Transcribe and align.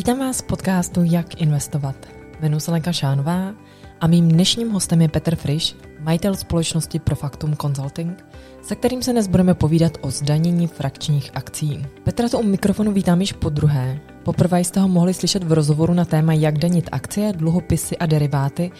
Vítám 0.00 0.18
vás 0.18 0.40
v 0.40 0.46
podcastu 0.46 1.00
Jak 1.04 1.40
investovat. 1.40 1.96
Jmenuji 2.40 2.60
se 2.60 2.70
Lenka 2.70 2.92
Šánová 2.92 3.54
a 4.00 4.06
mým 4.06 4.28
dnešním 4.28 4.70
hostem 4.70 5.02
je 5.02 5.08
Petr 5.08 5.36
Frisch, 5.36 5.76
majitel 5.98 6.34
společnosti 6.34 6.98
Profactum 6.98 7.56
Consulting, 7.56 8.24
se 8.62 8.76
kterým 8.76 9.02
se 9.02 9.12
dnes 9.12 9.28
budeme 9.28 9.54
povídat 9.54 9.92
o 10.00 10.10
zdanění 10.10 10.66
frakčních 10.66 11.30
akcí. 11.34 11.86
Petra 12.04 12.28
to 12.28 12.38
u 12.38 12.42
mikrofonu 12.42 12.92
vítám 12.92 13.20
již 13.20 13.32
po 13.32 13.48
druhé. 13.48 14.00
Poprvé 14.22 14.60
jste 14.60 14.80
ho 14.80 14.88
mohli 14.88 15.14
slyšet 15.14 15.44
v 15.44 15.52
rozhovoru 15.52 15.94
na 15.94 16.04
téma 16.04 16.32
Jak 16.32 16.58
danit 16.58 16.88
akcie, 16.92 17.32
dluhopisy 17.32 17.98
a 17.98 18.06
deriváty 18.06 18.70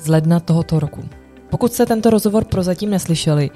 z 0.00 0.08
ledna 0.08 0.40
tohoto 0.40 0.80
roku. 0.80 1.04
Pokud 1.50 1.72
jste 1.72 1.86
tento 1.86 2.10
rozhovor 2.10 2.44
prozatím 2.44 2.90
neslyšeli, 2.90 3.50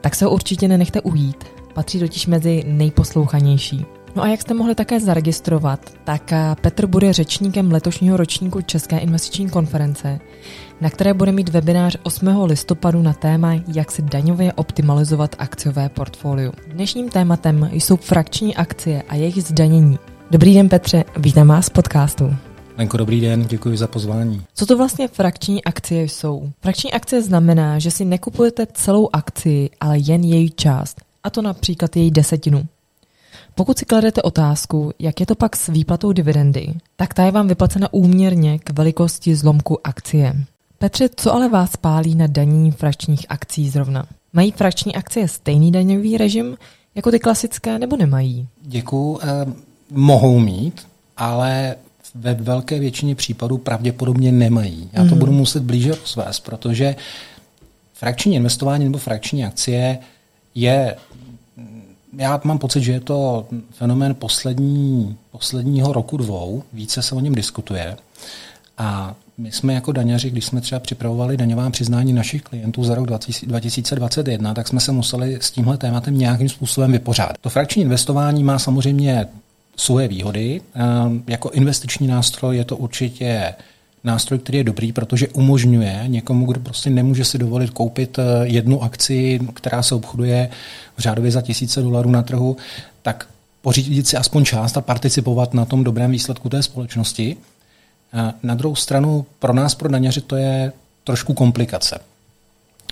tak 0.00 0.14
se 0.14 0.24
ho 0.24 0.30
určitě 0.30 0.68
nenechte 0.68 1.00
ujít. 1.00 1.44
Patří 1.74 1.98
totiž 1.98 2.26
mezi 2.26 2.64
nejposlouchanější. 2.66 3.86
No 4.16 4.22
a 4.22 4.28
jak 4.28 4.40
jste 4.40 4.54
mohli 4.54 4.74
také 4.74 5.00
zaregistrovat, 5.00 5.80
tak 6.04 6.32
eh, 6.32 6.56
Petr 6.60 6.86
bude 6.86 7.12
řečníkem 7.12 7.72
letošního 7.72 8.16
ročníku 8.16 8.60
České 8.62 8.98
investiční 8.98 9.50
konference, 9.50 10.20
na 10.80 10.90
které 10.90 11.14
bude 11.14 11.32
mít 11.32 11.48
webinář 11.48 11.96
8. 12.02 12.42
listopadu 12.44 13.02
na 13.02 13.12
téma, 13.12 13.54
jak 13.74 13.92
si 13.92 14.02
daňově 14.02 14.52
optimalizovat 14.52 15.36
akciové 15.38 15.88
portfolio. 15.88 16.52
Dnešním 16.66 17.08
tématem 17.08 17.68
jsou 17.72 17.96
frakční 17.96 18.56
akcie 18.56 19.02
a 19.02 19.14
jejich 19.14 19.42
zdanění. 19.42 19.98
Dobrý 20.30 20.54
den 20.54 20.68
Petře, 20.68 21.04
vítám 21.16 21.48
vás 21.48 21.66
v 21.66 21.70
podcastu. 21.70 22.34
Lenko, 22.78 22.96
dobrý 22.96 23.20
den, 23.20 23.44
děkuji 23.44 23.76
za 23.76 23.86
pozvání. 23.86 24.42
Co 24.54 24.66
to 24.66 24.76
vlastně 24.76 25.08
frakční 25.08 25.64
akcie 25.64 26.02
jsou? 26.02 26.50
Frakční 26.60 26.92
akcie 26.92 27.22
znamená, 27.22 27.78
že 27.78 27.90
si 27.90 28.04
nekupujete 28.04 28.66
celou 28.72 29.08
akci, 29.12 29.70
ale 29.80 29.98
jen 29.98 30.24
její 30.24 30.50
část, 30.50 31.00
a 31.22 31.30
to 31.30 31.42
například 31.42 31.96
její 31.96 32.10
desetinu. 32.10 32.66
Pokud 33.54 33.78
si 33.78 33.84
kladete 33.84 34.22
otázku, 34.22 34.92
jak 34.98 35.20
je 35.20 35.26
to 35.26 35.34
pak 35.34 35.56
s 35.56 35.68
výplatou 35.68 36.12
dividendy, 36.12 36.74
tak 36.96 37.14
ta 37.14 37.24
je 37.24 37.30
vám 37.30 37.48
vyplacena 37.48 37.92
úměrně 37.92 38.58
k 38.58 38.70
velikosti 38.70 39.36
zlomku 39.36 39.86
akcie. 39.86 40.34
Petře, 40.78 41.08
co 41.16 41.34
ale 41.34 41.48
vás 41.48 41.76
pálí 41.76 42.14
na 42.14 42.26
daní 42.26 42.70
frakčních 42.70 43.26
akcí 43.28 43.70
zrovna? 43.70 44.06
Mají 44.32 44.52
frakční 44.52 44.96
akcie 44.96 45.28
stejný 45.28 45.72
daňový 45.72 46.18
režim 46.18 46.56
jako 46.94 47.10
ty 47.10 47.18
klasické, 47.18 47.78
nebo 47.78 47.96
nemají? 47.96 48.48
Děkuji. 48.62 49.18
Eh, 49.22 49.52
mohou 49.90 50.38
mít, 50.38 50.86
ale 51.16 51.76
ve 52.14 52.34
velké 52.34 52.78
většině 52.78 53.14
případů 53.14 53.58
pravděpodobně 53.58 54.32
nemají. 54.32 54.88
Já 54.92 55.04
to 55.04 55.14
mm. 55.14 55.18
budu 55.18 55.32
muset 55.32 55.62
blíže 55.62 55.94
rozvést, 55.94 56.40
protože 56.40 56.96
frakční 57.94 58.34
investování 58.34 58.84
nebo 58.84 58.98
frakční 58.98 59.44
akcie 59.44 59.98
je 60.54 60.96
já 62.16 62.40
mám 62.44 62.58
pocit, 62.58 62.82
že 62.82 62.92
je 62.92 63.00
to 63.00 63.46
fenomén 63.70 64.14
poslední, 64.14 65.16
posledního 65.30 65.92
roku 65.92 66.16
dvou, 66.16 66.62
více 66.72 67.02
se 67.02 67.14
o 67.14 67.20
něm 67.20 67.34
diskutuje. 67.34 67.96
A 68.78 69.14
my 69.38 69.52
jsme 69.52 69.74
jako 69.74 69.92
daňaři, 69.92 70.30
když 70.30 70.44
jsme 70.44 70.60
třeba 70.60 70.80
připravovali 70.80 71.36
daňová 71.36 71.70
přiznání 71.70 72.12
našich 72.12 72.42
klientů 72.42 72.84
za 72.84 72.94
rok 72.94 73.06
2021, 73.06 74.54
tak 74.54 74.68
jsme 74.68 74.80
se 74.80 74.92
museli 74.92 75.38
s 75.40 75.50
tímhle 75.50 75.76
tématem 75.76 76.18
nějakým 76.18 76.48
způsobem 76.48 76.92
vypořádat. 76.92 77.36
To 77.40 77.50
frakční 77.50 77.82
investování 77.82 78.44
má 78.44 78.58
samozřejmě 78.58 79.26
svoje 79.76 80.08
výhody. 80.08 80.60
Jako 81.26 81.50
investiční 81.50 82.06
nástroj 82.06 82.56
je 82.56 82.64
to 82.64 82.76
určitě 82.76 83.54
nástroj, 84.04 84.38
který 84.38 84.58
je 84.58 84.64
dobrý, 84.64 84.92
protože 84.92 85.28
umožňuje 85.28 86.04
někomu, 86.06 86.46
kdo 86.46 86.60
prostě 86.60 86.90
nemůže 86.90 87.24
si 87.24 87.38
dovolit 87.38 87.70
koupit 87.70 88.18
eh, 88.18 88.22
jednu 88.42 88.82
akci, 88.82 89.40
která 89.54 89.82
se 89.82 89.94
obchoduje 89.94 90.48
v 90.96 91.00
řádově 91.00 91.30
za 91.30 91.42
tisíce 91.42 91.82
dolarů 91.82 92.10
na 92.10 92.22
trhu, 92.22 92.56
tak 93.02 93.28
pořídit 93.62 94.06
si 94.06 94.16
aspoň 94.16 94.44
část 94.44 94.76
a 94.76 94.80
participovat 94.80 95.54
na 95.54 95.64
tom 95.64 95.84
dobrém 95.84 96.10
výsledku 96.10 96.48
té 96.48 96.62
společnosti. 96.62 97.36
Na 98.42 98.54
druhou 98.54 98.74
stranu 98.74 99.26
pro 99.38 99.52
nás, 99.52 99.74
pro 99.74 99.88
daňaře, 99.88 100.20
to 100.20 100.36
je 100.36 100.72
trošku 101.04 101.34
komplikace. 101.34 101.98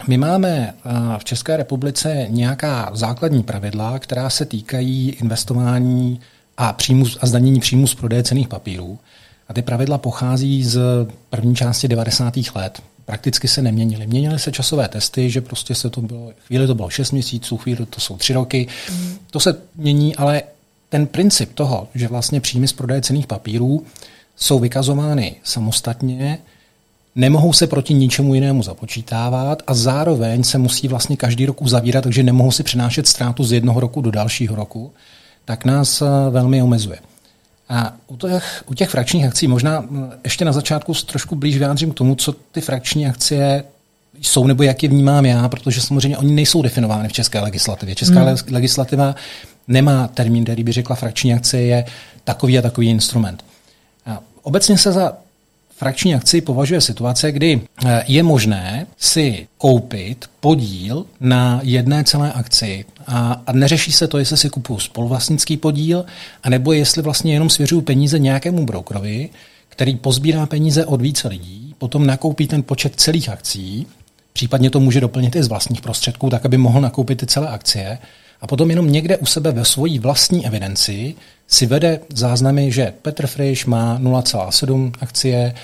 My 0.08 0.16
máme 0.16 0.74
eh, 0.74 0.90
v 1.18 1.24
České 1.24 1.56
republice 1.56 2.26
nějaká 2.28 2.90
základní 2.94 3.42
pravidla, 3.42 3.98
která 3.98 4.30
se 4.30 4.44
týkají 4.44 5.10
investování 5.10 6.20
a, 6.56 6.72
příjmu, 6.72 7.04
a 7.20 7.26
zdanění 7.26 7.60
příjmu 7.60 7.86
z 7.86 7.94
prodeje 7.94 8.22
cených 8.22 8.48
papírů. 8.48 8.98
A 9.52 9.54
ty 9.54 9.62
pravidla 9.62 9.98
pochází 9.98 10.64
z 10.64 10.80
první 11.30 11.54
části 11.54 11.88
90. 11.88 12.34
let. 12.54 12.82
Prakticky 13.04 13.48
se 13.48 13.62
neměnily. 13.62 14.06
Měnily 14.06 14.38
se 14.38 14.52
časové 14.52 14.88
testy, 14.88 15.30
že 15.30 15.40
prostě 15.40 15.74
se 15.74 15.90
to 15.90 16.00
bylo, 16.00 16.32
chvíli 16.46 16.66
to 16.66 16.74
bylo 16.74 16.90
6 16.90 17.10
měsíců, 17.10 17.56
chvíli 17.56 17.86
to 17.86 18.00
jsou 18.00 18.16
3 18.16 18.32
roky. 18.32 18.66
Mm. 18.90 19.14
To 19.30 19.40
se 19.40 19.56
mění, 19.76 20.16
ale 20.16 20.42
ten 20.88 21.06
princip 21.06 21.54
toho, 21.54 21.88
že 21.94 22.08
vlastně 22.08 22.40
příjmy 22.40 22.68
z 22.68 22.72
prodeje 22.72 23.02
cených 23.02 23.26
papírů 23.26 23.84
jsou 24.36 24.58
vykazovány 24.58 25.36
samostatně, 25.42 26.38
nemohou 27.14 27.52
se 27.52 27.66
proti 27.66 27.94
ničemu 27.94 28.34
jinému 28.34 28.62
započítávat 28.62 29.62
a 29.66 29.74
zároveň 29.74 30.44
se 30.44 30.58
musí 30.58 30.88
vlastně 30.88 31.16
každý 31.16 31.46
rok 31.46 31.62
uzavírat, 31.62 32.04
takže 32.04 32.22
nemohou 32.22 32.50
si 32.50 32.62
přenášet 32.62 33.06
ztrátu 33.06 33.44
z 33.44 33.52
jednoho 33.52 33.80
roku 33.80 34.00
do 34.00 34.10
dalšího 34.10 34.56
roku, 34.56 34.92
tak 35.44 35.64
nás 35.64 36.02
eh, 36.02 36.06
velmi 36.30 36.62
omezuje. 36.62 36.98
A 37.72 37.92
u 38.06 38.16
těch, 38.16 38.64
u 38.66 38.74
těch 38.74 38.90
frakčních 38.90 39.24
akcí 39.24 39.46
možná 39.46 39.84
ještě 40.24 40.44
na 40.44 40.52
začátku 40.52 40.94
trošku 40.94 41.36
blíž 41.36 41.58
vyjádřím 41.58 41.90
k 41.90 41.94
tomu, 41.94 42.14
co 42.14 42.32
ty 42.32 42.60
frakční 42.60 43.06
akcie 43.06 43.64
jsou 44.20 44.46
nebo 44.46 44.62
jak 44.62 44.82
je 44.82 44.88
vnímám 44.88 45.26
já, 45.26 45.48
protože 45.48 45.80
samozřejmě 45.80 46.18
oni 46.18 46.32
nejsou 46.32 46.62
definovány 46.62 47.08
v 47.08 47.12
české 47.12 47.40
legislativě. 47.40 47.94
Česká 47.94 48.20
hmm. 48.20 48.36
legislativa 48.50 49.14
nemá 49.68 50.08
termín, 50.08 50.44
který 50.44 50.64
by 50.64 50.72
řekla 50.72 50.96
frakční 50.96 51.34
akcie 51.34 51.62
je 51.62 51.84
takový 52.24 52.58
a 52.58 52.62
takový 52.62 52.90
instrument. 52.90 53.44
A 54.06 54.20
obecně 54.42 54.78
se 54.78 54.92
za 54.92 55.12
frakční 55.82 56.14
akci 56.14 56.40
považuje 56.40 56.80
situace, 56.80 57.32
kdy 57.32 57.60
eh, 57.86 58.04
je 58.06 58.22
možné 58.22 58.86
si 58.96 59.46
koupit 59.58 60.30
podíl 60.40 61.06
na 61.20 61.60
jedné 61.62 62.04
celé 62.04 62.32
akci 62.32 62.84
a, 63.06 63.42
a 63.46 63.52
neřeší 63.52 63.92
se 63.92 64.08
to, 64.08 64.18
jestli 64.18 64.36
si 64.36 64.50
kupuju 64.50 64.78
spoluvlastnický 64.78 65.56
podíl, 65.56 66.04
anebo 66.42 66.72
jestli 66.72 67.02
vlastně 67.02 67.32
jenom 67.32 67.50
svěřuju 67.50 67.80
peníze 67.80 68.18
nějakému 68.18 68.66
brokerovi, 68.66 69.28
který 69.68 69.96
pozbírá 69.96 70.46
peníze 70.46 70.86
od 70.86 71.02
více 71.02 71.28
lidí, 71.28 71.74
potom 71.78 72.06
nakoupí 72.06 72.46
ten 72.46 72.62
počet 72.62 72.92
celých 72.96 73.28
akcí, 73.28 73.86
případně 74.32 74.70
to 74.70 74.80
může 74.80 75.00
doplnit 75.00 75.36
i 75.36 75.42
z 75.42 75.48
vlastních 75.48 75.80
prostředků, 75.80 76.30
tak 76.30 76.44
aby 76.44 76.56
mohl 76.56 76.80
nakoupit 76.80 77.18
ty 77.18 77.26
celé 77.26 77.48
akcie 77.48 77.98
a 78.42 78.46
potom 78.46 78.70
jenom 78.70 78.92
někde 78.92 79.16
u 79.16 79.26
sebe 79.26 79.52
ve 79.52 79.64
svojí 79.64 79.98
vlastní 79.98 80.46
evidenci 80.46 81.14
si 81.48 81.66
vede 81.66 82.00
záznamy, 82.14 82.72
že 82.72 82.92
Petr 83.02 83.26
Frisch 83.26 83.66
má 83.66 83.98
0,7 83.98 84.92
akcie, 85.00 85.54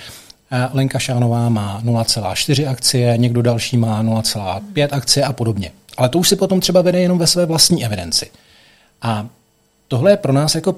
Lenka 0.73 0.99
Šánová 0.99 1.49
má 1.49 1.83
0,4 1.85 2.71
akcie, 2.71 3.15
někdo 3.17 3.43
další 3.43 3.77
má 3.77 4.03
0,5 4.05 4.89
akcie 4.91 5.25
a 5.25 5.33
podobně. 5.33 5.73
Ale 5.97 6.09
to 6.09 6.19
už 6.19 6.29
si 6.29 6.37
potom 6.37 6.61
třeba 6.61 6.83
vede 6.83 7.01
jenom 7.01 7.19
ve 7.19 7.27
své 7.27 7.47
vlastní 7.47 7.85
evidenci. 7.85 8.31
A 9.03 9.27
tohle 9.89 10.11
je 10.11 10.17
pro 10.17 10.33
nás 10.33 10.55
jako 10.55 10.73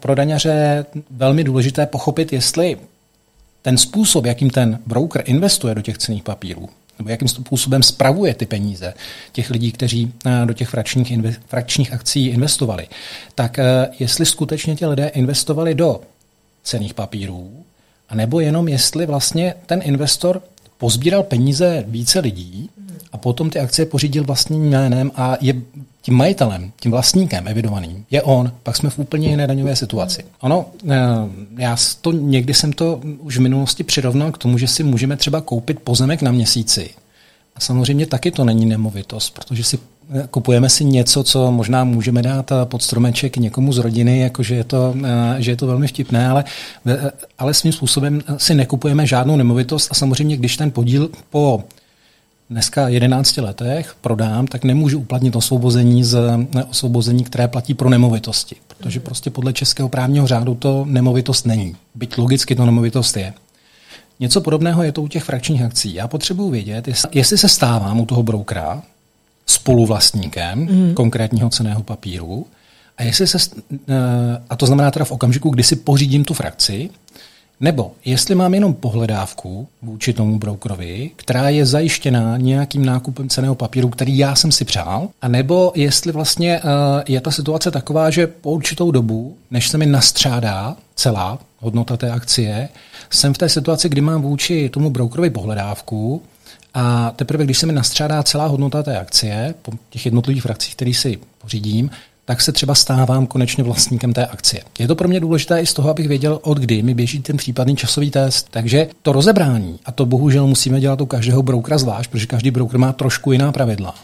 pro 0.00 0.14
daňaře 0.14 0.86
velmi 1.10 1.44
důležité 1.44 1.86
pochopit, 1.86 2.32
jestli 2.32 2.78
ten 3.62 3.78
způsob, 3.78 4.24
jakým 4.24 4.50
ten 4.50 4.78
broker 4.86 5.22
investuje 5.26 5.74
do 5.74 5.82
těch 5.82 5.98
cených 5.98 6.22
papírů, 6.22 6.68
nebo 6.98 7.10
jakým 7.10 7.28
způsobem 7.28 7.82
spravuje 7.82 8.34
ty 8.34 8.46
peníze 8.46 8.94
těch 9.32 9.50
lidí, 9.50 9.72
kteří 9.72 10.12
eh, 10.26 10.46
do 10.46 10.52
těch 10.52 10.68
frakčních, 10.68 11.12
frakčních 11.46 11.92
akcí 11.92 12.26
investovali, 12.26 12.88
tak 13.34 13.58
eh, 13.58 13.88
jestli 13.98 14.26
skutečně 14.26 14.76
ti 14.76 14.86
lidé 14.86 15.08
investovali 15.08 15.74
do 15.74 16.00
cených 16.62 16.94
papírů, 16.94 17.64
a 18.08 18.14
nebo 18.14 18.40
jenom 18.40 18.68
jestli 18.68 19.06
vlastně 19.06 19.54
ten 19.66 19.80
investor 19.84 20.42
pozbíral 20.78 21.22
peníze 21.22 21.84
více 21.86 22.20
lidí 22.20 22.70
a 23.12 23.16
potom 23.18 23.50
ty 23.50 23.58
akcie 23.58 23.86
pořídil 23.86 24.24
vlastním 24.24 24.70
jménem 24.70 25.12
a 25.14 25.36
je 25.40 25.54
tím 26.02 26.14
majitelem, 26.14 26.72
tím 26.80 26.90
vlastníkem 26.90 27.48
evidovaným, 27.48 28.04
je 28.10 28.22
on, 28.22 28.52
pak 28.62 28.76
jsme 28.76 28.90
v 28.90 28.98
úplně 28.98 29.28
jiné 29.28 29.46
daňové 29.46 29.76
situaci. 29.76 30.24
Ano, 30.40 30.66
eh, 30.90 30.96
já 31.56 31.76
to 32.00 32.12
někdy 32.12 32.54
jsem 32.54 32.72
to 32.72 33.00
už 33.18 33.38
v 33.38 33.40
minulosti 33.40 33.84
přirovnal 33.84 34.32
k 34.32 34.38
tomu, 34.38 34.58
že 34.58 34.68
si 34.68 34.82
můžeme 34.82 35.16
třeba 35.16 35.40
koupit 35.40 35.80
pozemek 35.80 36.22
na 36.22 36.32
měsíci. 36.32 36.90
A 37.56 37.60
samozřejmě 37.60 38.06
taky 38.06 38.30
to 38.30 38.44
není 38.44 38.66
nemovitost, 38.66 39.34
protože 39.34 39.64
si 39.64 39.78
eh, 40.14 40.28
kupujeme 40.30 40.68
si 40.68 40.84
něco, 40.84 41.24
co 41.24 41.52
možná 41.52 41.84
můžeme 41.84 42.22
dát 42.22 42.52
eh, 42.52 42.54
pod 42.64 42.82
stromeček 42.82 43.36
někomu 43.36 43.72
z 43.72 43.78
rodiny, 43.78 44.20
jakože 44.20 44.54
je 44.54 44.64
to, 44.64 44.94
že 45.38 45.50
je 45.50 45.56
to 45.56 45.66
velmi 45.66 45.86
vtipné, 45.86 46.28
ale, 46.28 46.44
ale 47.38 47.54
svým 47.54 47.72
způsobem 47.72 48.22
si 48.36 48.54
nekupujeme 48.54 49.06
žádnou 49.06 49.36
nemovitost 49.36 49.88
a 49.90 49.94
samozřejmě, 49.94 50.36
když 50.36 50.56
ten 50.56 50.70
podíl 50.70 51.10
po 51.30 51.64
dneska 52.52 52.88
11 52.88 53.36
letech 53.36 53.96
prodám, 54.00 54.46
tak 54.46 54.64
nemůžu 54.64 54.98
uplatnit 54.98 55.36
osvobození, 55.36 56.04
z, 56.04 56.18
osvobození, 56.70 57.24
které 57.24 57.48
platí 57.48 57.74
pro 57.74 57.90
nemovitosti. 57.90 58.56
Protože 58.68 59.00
prostě 59.00 59.30
podle 59.30 59.52
českého 59.52 59.88
právního 59.88 60.26
řádu 60.26 60.54
to 60.54 60.84
nemovitost 60.88 61.46
není. 61.46 61.76
Byť 61.94 62.18
logicky 62.18 62.54
to 62.56 62.66
nemovitost 62.66 63.16
je. 63.16 63.32
Něco 64.20 64.40
podobného 64.40 64.82
je 64.82 64.92
to 64.92 65.02
u 65.02 65.08
těch 65.08 65.24
frakčních 65.24 65.62
akcí. 65.62 65.94
Já 65.94 66.08
potřebuji 66.08 66.50
vědět, 66.50 66.88
jestli 67.12 67.38
se 67.38 67.48
stávám 67.48 68.00
u 68.00 68.06
toho 68.06 68.22
brokera 68.22 68.82
spoluvlastníkem 69.46 70.58
mm. 70.58 70.94
konkrétního 70.94 71.50
ceného 71.50 71.82
papíru, 71.82 72.46
A, 72.98 73.02
jestli 73.02 73.26
se, 73.26 73.38
a 74.50 74.56
to 74.56 74.66
znamená 74.66 74.90
teda 74.90 75.04
v 75.04 75.12
okamžiku, 75.12 75.50
kdy 75.50 75.62
si 75.62 75.76
pořídím 75.76 76.24
tu 76.24 76.34
frakci, 76.34 76.90
nebo 77.62 77.92
jestli 78.04 78.34
mám 78.34 78.54
jenom 78.54 78.74
pohledávku 78.74 79.68
vůči 79.82 80.12
tomu 80.12 80.38
brokerovi, 80.38 81.10
která 81.16 81.48
je 81.48 81.66
zajištěná 81.66 82.36
nějakým 82.36 82.84
nákupem 82.84 83.28
ceného 83.28 83.54
papíru, 83.54 83.88
který 83.88 84.18
já 84.18 84.34
jsem 84.34 84.52
si 84.52 84.64
přál, 84.64 85.08
a 85.22 85.28
nebo 85.28 85.72
jestli 85.74 86.12
vlastně 86.12 86.60
uh, 86.60 86.70
je 87.08 87.20
ta 87.20 87.30
situace 87.30 87.70
taková, 87.70 88.10
že 88.10 88.26
po 88.26 88.50
určitou 88.50 88.90
dobu, 88.90 89.36
než 89.50 89.68
se 89.68 89.78
mi 89.78 89.86
nastřádá 89.86 90.76
celá 90.94 91.38
hodnota 91.58 91.96
té 91.96 92.10
akcie, 92.10 92.68
jsem 93.10 93.34
v 93.34 93.38
té 93.38 93.48
situaci, 93.48 93.88
kdy 93.88 94.00
mám 94.00 94.22
vůči 94.22 94.68
tomu 94.68 94.90
brokerovi 94.90 95.30
pohledávku 95.30 96.22
a 96.74 97.10
teprve, 97.16 97.44
když 97.44 97.58
se 97.58 97.66
mi 97.66 97.72
nastřádá 97.72 98.22
celá 98.22 98.46
hodnota 98.46 98.82
té 98.82 98.98
akcie, 98.98 99.54
po 99.62 99.72
těch 99.90 100.04
jednotlivých 100.04 100.42
frakcích, 100.42 100.76
které 100.76 100.94
si 100.94 101.18
pořídím, 101.38 101.90
tak 102.24 102.40
se 102.40 102.52
třeba 102.52 102.74
stávám 102.74 103.26
konečně 103.26 103.64
vlastníkem 103.64 104.12
té 104.12 104.26
akcie. 104.26 104.62
Je 104.78 104.88
to 104.88 104.94
pro 104.94 105.08
mě 105.08 105.20
důležité 105.20 105.60
i 105.60 105.66
z 105.66 105.74
toho, 105.74 105.90
abych 105.90 106.08
věděl, 106.08 106.40
od 106.42 106.58
kdy 106.58 106.82
mi 106.82 106.94
běží 106.94 107.20
ten 107.20 107.36
případný 107.36 107.76
časový 107.76 108.10
test. 108.10 108.46
Takže 108.50 108.88
to 109.02 109.12
rozebrání, 109.12 109.78
a 109.84 109.92
to 109.92 110.06
bohužel 110.06 110.46
musíme 110.46 110.80
dělat 110.80 111.00
u 111.00 111.06
každého 111.06 111.42
brokera 111.42 111.78
zvlášť, 111.78 112.10
protože 112.10 112.26
každý 112.26 112.50
broker 112.50 112.78
má 112.78 112.92
trošku 112.92 113.32
jiná 113.32 113.52
pravidla, 113.52 113.94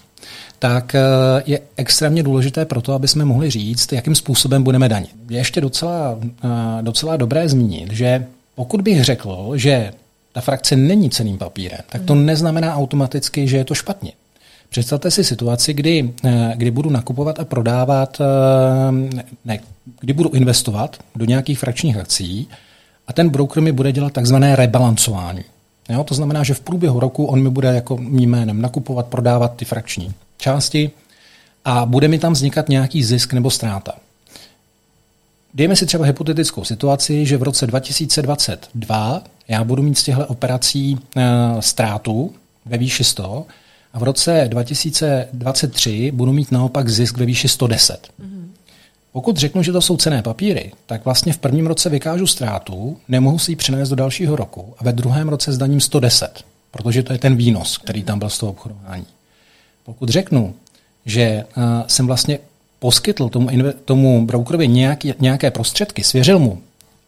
tak 0.59 0.95
eh, 0.95 1.01
je 1.47 1.61
extrémně 1.77 2.23
důležité 2.23 2.65
pro 2.65 2.81
to, 2.81 2.93
aby 2.93 3.09
jsme 3.09 3.25
mohli 3.25 3.51
říct, 3.51 3.93
jakým 3.93 4.15
způsobem 4.15 4.63
budeme 4.63 4.89
danit. 4.89 5.11
Je 5.31 5.39
ještě 5.39 5.61
docela, 5.61 6.19
eh, 6.23 6.49
docela 6.83 7.17
dobré 7.17 7.49
zmínit, 7.49 7.93
že 7.93 8.27
pokud 8.55 8.81
bych 8.81 9.05
řekl, 9.05 9.53
že 9.55 9.93
ta 10.33 10.41
frakce 10.41 10.77
není 10.77 11.11
ceným 11.11 11.39
papírem, 11.39 11.81
tak 11.89 12.03
to 12.03 12.15
neznamená 12.15 12.77
automaticky, 12.77 13.49
že 13.49 13.57
je 13.57 13.65
to 13.65 13.75
špatně. 13.75 14.13
Představte 14.69 15.11
si 15.11 15.25
situaci, 15.25 15.75
kdy, 15.75 16.15
eh, 16.25 16.53
kdy 16.57 16.71
budu 16.71 16.91
nakupovat 16.91 17.41
a 17.41 17.45
prodávat, 17.45 18.21
eh, 18.21 19.21
ne, 19.45 19.61
kdy 20.01 20.13
budu 20.13 20.31
investovat 20.31 20.97
do 21.17 21.25
nějakých 21.25 21.59
frakčních 21.59 21.97
akcí 21.97 22.49
a 23.07 23.13
ten 23.13 23.29
broker 23.29 23.63
mi 23.63 23.73
bude 23.73 23.93
dělat 23.93 24.13
takzvané 24.13 24.57
rebalancování. 24.57 25.45
Jo, 25.89 26.05
to 26.05 26.15
znamená, 26.15 26.43
že 26.43 26.55
v 26.55 26.61
průběhu 26.61 27.01
roku 27.01 27.25
on 27.25 27.43
mi 27.43 27.51
bude 27.51 27.69
jako 27.69 27.97
mým 27.97 28.31
jménem 28.31 28.63
nakupovat, 28.63 29.07
prodávat 29.07 29.57
ty 29.57 29.65
frakční 29.65 30.13
části 30.37 30.91
a 31.65 31.87
bude 31.87 32.09
mi 32.09 32.19
tam 32.19 32.33
vznikat 32.33 32.69
nějaký 32.69 33.05
zisk 33.05 33.33
nebo 33.33 33.51
ztráta. 33.51 33.93
Dejme 35.55 35.77
si 35.77 35.87
třeba 35.87 36.05
hypotetickou 36.05 36.65
situaci, 36.65 37.27
že 37.27 37.37
v 37.37 37.43
roce 37.43 37.67
2022 37.67 39.23
já 39.49 39.65
budu 39.65 39.83
mít 39.83 39.99
z 39.99 40.03
těchto 40.03 40.27
operací 40.27 40.99
e, 41.17 41.23
ztrátu 41.63 42.35
ve 42.67 42.79
výši 42.79 43.05
100 43.05 43.47
a 43.99 44.01
v 44.01 44.03
roce 44.03 44.45
2023 44.49 46.11
budu 46.15 46.33
mít 46.33 46.53
naopak 46.53 46.89
zisk 46.89 47.19
ve 47.19 47.27
výši 47.27 47.49
110. 47.49 48.09
Mm-hmm. 48.21 48.45
Pokud 49.13 49.37
řeknu, 49.37 49.63
že 49.63 49.73
to 49.73 49.81
jsou 49.81 49.97
cené 49.97 50.23
papíry, 50.23 50.73
tak 50.87 51.05
vlastně 51.05 51.33
v 51.33 51.39
prvním 51.39 51.67
roce 51.67 51.89
vykážu 51.89 52.27
ztrátu, 52.27 52.97
nemohu 53.09 53.39
si 53.39 53.53
ji 53.53 53.57
přenést 53.57 53.89
do 53.89 53.97
dalšího 53.97 54.37
roku 54.37 54.75
a 54.79 54.85
ve 54.85 54.93
druhém 54.93 55.29
roce 55.29 55.53
zdaním 55.53 55.81
110, 55.81 56.45
protože 56.71 57.03
to 57.03 57.13
je 57.13 57.19
ten 57.19 57.37
výnos, 57.37 57.79
který 57.79 58.03
tam 58.03 58.19
byl 58.19 58.31
z 58.31 58.39
toho 58.39 58.53
obchodování. 58.53 59.07
Pokud 59.85 60.09
řeknu, 60.09 60.55
že 61.07 61.45
uh, 61.57 61.63
jsem 61.87 62.07
vlastně 62.07 62.39
poskytl 62.79 63.29
tomu, 63.29 63.49
tomu 63.85 64.27
brokerovi 64.27 64.69
nějaký, 64.69 65.15
nějaké 65.21 65.51
prostředky, 65.51 66.05
svěřil 66.05 66.39
mu 66.39 66.59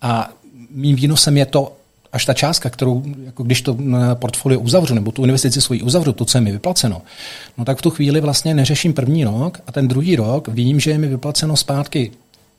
a 0.02 0.30
mým 0.70 0.96
výnosem 0.96 1.36
je 1.36 1.46
to 1.46 1.72
až 2.12 2.24
ta 2.24 2.34
částka, 2.34 2.70
kterou, 2.70 3.02
jako 3.24 3.42
když 3.42 3.62
to 3.62 3.76
portfolio 4.14 4.60
uzavřu, 4.60 4.94
nebo 4.94 5.12
tu 5.12 5.24
investici 5.24 5.60
svoji 5.60 5.82
uzavřu, 5.82 6.12
to, 6.12 6.24
co 6.24 6.38
je 6.38 6.42
mi 6.42 6.52
vyplaceno, 6.52 7.02
no 7.58 7.64
tak 7.64 7.78
v 7.78 7.82
tu 7.82 7.90
chvíli 7.90 8.20
vlastně 8.20 8.54
neřeším 8.54 8.92
první 8.92 9.24
rok 9.24 9.60
a 9.66 9.72
ten 9.72 9.88
druhý 9.88 10.16
rok 10.16 10.48
vím, 10.48 10.80
že 10.80 10.90
je 10.90 10.98
mi 10.98 11.08
vyplaceno 11.08 11.56
zpátky 11.56 12.12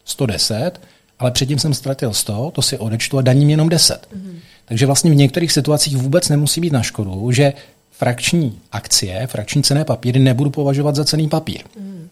110, 0.06 0.72
ale 1.20 1.32
předtím 1.32 1.60
jsem 1.60 1.74
ztratil 1.74 2.14
100, 2.14 2.52
to 2.56 2.62
si 2.62 2.78
odečtu 2.78 3.18
a 3.18 3.22
daním 3.22 3.50
jenom 3.50 3.70
10. 3.70 4.08
Mm-hmm. 4.16 4.36
Takže 4.66 4.86
vlastně 4.86 5.12
v 5.12 5.16
některých 5.16 5.52
situacích 5.52 5.98
vůbec 5.98 6.30
nemusí 6.30 6.62
být 6.62 6.74
na 6.74 6.82
škodu, 6.82 7.32
že 7.32 7.54
frakční 7.92 8.60
akcie, 8.72 9.28
frakční 9.28 9.64
cené 9.64 9.86
papíry 9.86 10.20
nebudu 10.20 10.50
považovat 10.50 10.96
za 10.96 11.06
cený 11.06 11.30
papír. 11.30 11.62
Mm. 11.80 12.08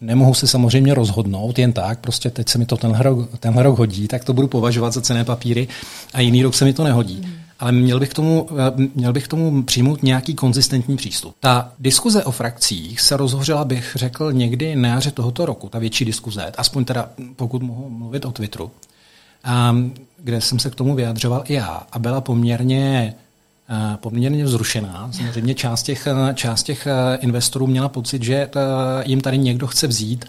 Nemohu 0.00 0.34
se 0.34 0.46
samozřejmě 0.46 0.94
rozhodnout 0.94 1.58
jen 1.58 1.72
tak, 1.72 1.98
prostě 1.98 2.30
teď 2.30 2.48
se 2.48 2.58
mi 2.58 2.66
to 2.66 2.76
tenhle 2.76 3.02
rok, 3.02 3.38
tenhle 3.40 3.62
rok 3.62 3.78
hodí, 3.78 4.08
tak 4.08 4.24
to 4.24 4.32
budu 4.32 4.48
považovat 4.48 4.92
za 4.92 5.00
cené 5.00 5.24
papíry 5.24 5.68
a 6.14 6.20
jiný 6.20 6.42
rok 6.42 6.54
se 6.54 6.64
mi 6.64 6.72
to 6.72 6.84
nehodí. 6.84 7.20
Mm. 7.24 7.32
Ale 7.60 7.72
měl 7.72 8.00
bych, 8.00 8.08
k 8.08 8.14
tomu, 8.14 8.48
eh, 8.52 8.88
měl 8.94 9.12
bych 9.12 9.24
k 9.24 9.28
tomu 9.28 9.62
přijmout 9.62 10.02
nějaký 10.02 10.34
konzistentní 10.34 10.96
přístup. 10.96 11.34
Ta 11.40 11.72
diskuze 11.78 12.24
o 12.24 12.30
frakcích 12.30 13.00
se 13.00 13.16
rozhořela, 13.16 13.64
bych 13.64 13.92
řekl, 13.94 14.32
někdy 14.32 14.76
na 14.76 14.88
jaře 14.88 15.10
tohoto 15.10 15.46
roku, 15.46 15.68
ta 15.68 15.78
větší 15.78 16.04
diskuze, 16.04 16.52
aspoň 16.56 16.84
teda 16.84 17.10
pokud 17.36 17.62
mohu 17.62 17.90
mluvit 17.90 18.24
o 18.24 18.32
Twitteru, 18.32 18.70
a, 19.44 19.76
kde 20.18 20.40
jsem 20.40 20.58
se 20.58 20.70
k 20.70 20.74
tomu 20.74 20.94
vyjadřoval 20.94 21.42
i 21.46 21.54
já 21.54 21.86
a 21.92 21.98
byla 21.98 22.20
poměrně 22.20 23.14
poměrně 23.96 24.44
vzrušená. 24.44 25.08
Samozřejmě 25.12 25.54
část 25.54 25.82
těch, 25.82 26.06
eh, 26.06 26.34
část 26.34 26.62
těch 26.62 26.86
eh, 26.86 27.16
investorů 27.20 27.66
měla 27.66 27.88
pocit, 27.88 28.22
že 28.22 28.48
jim 29.04 29.20
tady 29.20 29.38
někdo 29.38 29.66
chce 29.66 29.86
vzít, 29.86 30.24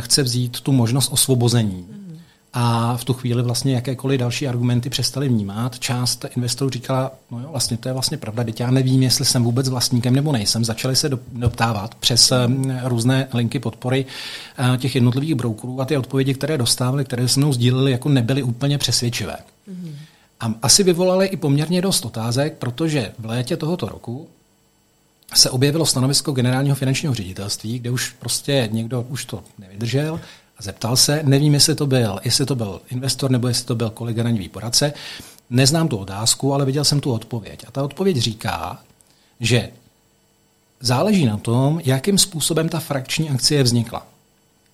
chce 0.00 0.22
vzít 0.22 0.60
tu 0.60 0.72
možnost 0.72 1.12
osvobození. 1.12 1.86
A 2.52 2.96
v 2.96 3.04
tu 3.04 3.12
chvíli 3.12 3.42
vlastně 3.42 3.74
jakékoliv 3.74 4.20
další 4.20 4.48
argumenty 4.48 4.90
přestali 4.90 5.28
vnímat. 5.28 5.78
Část 5.78 6.24
investorů 6.36 6.70
říkala, 6.70 7.12
no 7.30 7.40
jo, 7.40 7.48
vlastně 7.50 7.76
to 7.76 7.88
je 7.88 7.92
vlastně 7.92 8.16
pravda, 8.16 8.44
teď 8.44 8.60
já 8.60 8.70
nevím, 8.70 9.02
jestli 9.02 9.24
jsem 9.24 9.44
vůbec 9.44 9.68
vlastníkem 9.68 10.14
nebo 10.14 10.32
nejsem. 10.32 10.64
Začali 10.64 10.96
se 10.96 11.10
doptávat 11.32 11.94
přes 11.94 12.32
různé 12.84 13.28
linky 13.34 13.58
podpory 13.58 14.06
těch 14.78 14.94
jednotlivých 14.94 15.34
brokerů 15.34 15.80
a 15.80 15.84
ty 15.84 15.96
odpovědi, 15.96 16.34
které 16.34 16.58
dostávali, 16.58 17.04
které 17.04 17.28
se 17.28 17.40
mnou 17.40 17.52
sdíleli, 17.52 17.92
jako 17.92 18.08
nebyly 18.08 18.42
úplně 18.42 18.78
přesvědčivé. 18.78 19.36
Mm-hmm. 19.70 19.92
A 20.40 20.54
asi 20.62 20.82
vyvolali 20.82 21.26
i 21.26 21.36
poměrně 21.36 21.82
dost 21.82 22.04
otázek, 22.04 22.56
protože 22.58 23.12
v 23.18 23.26
létě 23.26 23.56
tohoto 23.56 23.88
roku 23.88 24.28
se 25.34 25.50
objevilo 25.50 25.86
stanovisko 25.86 26.32
generálního 26.32 26.76
finančního 26.76 27.14
ředitelství, 27.14 27.78
kde 27.78 27.90
už 27.90 28.14
prostě 28.18 28.68
někdo 28.72 29.02
už 29.02 29.24
to 29.24 29.44
nevydržel 29.58 30.20
a 30.58 30.62
zeptal 30.62 30.96
se, 30.96 31.20
nevím, 31.24 31.54
jestli 31.54 31.74
to 31.74 31.86
byl, 31.86 32.20
jestli 32.24 32.46
to 32.46 32.54
byl 32.54 32.80
investor 32.90 33.30
nebo 33.30 33.48
jestli 33.48 33.66
to 33.66 33.74
byl 33.74 33.90
kolega 33.90 34.22
daňový 34.22 34.48
poradce, 34.48 34.92
neznám 35.50 35.88
tu 35.88 35.96
otázku, 35.96 36.54
ale 36.54 36.64
viděl 36.64 36.84
jsem 36.84 37.00
tu 37.00 37.12
odpověď. 37.12 37.64
A 37.68 37.70
ta 37.70 37.82
odpověď 37.82 38.16
říká, 38.16 38.80
že 39.40 39.70
záleží 40.80 41.24
na 41.24 41.36
tom, 41.36 41.80
jakým 41.84 42.18
způsobem 42.18 42.68
ta 42.68 42.80
frakční 42.80 43.30
akcie 43.30 43.62
vznikla. 43.62 44.06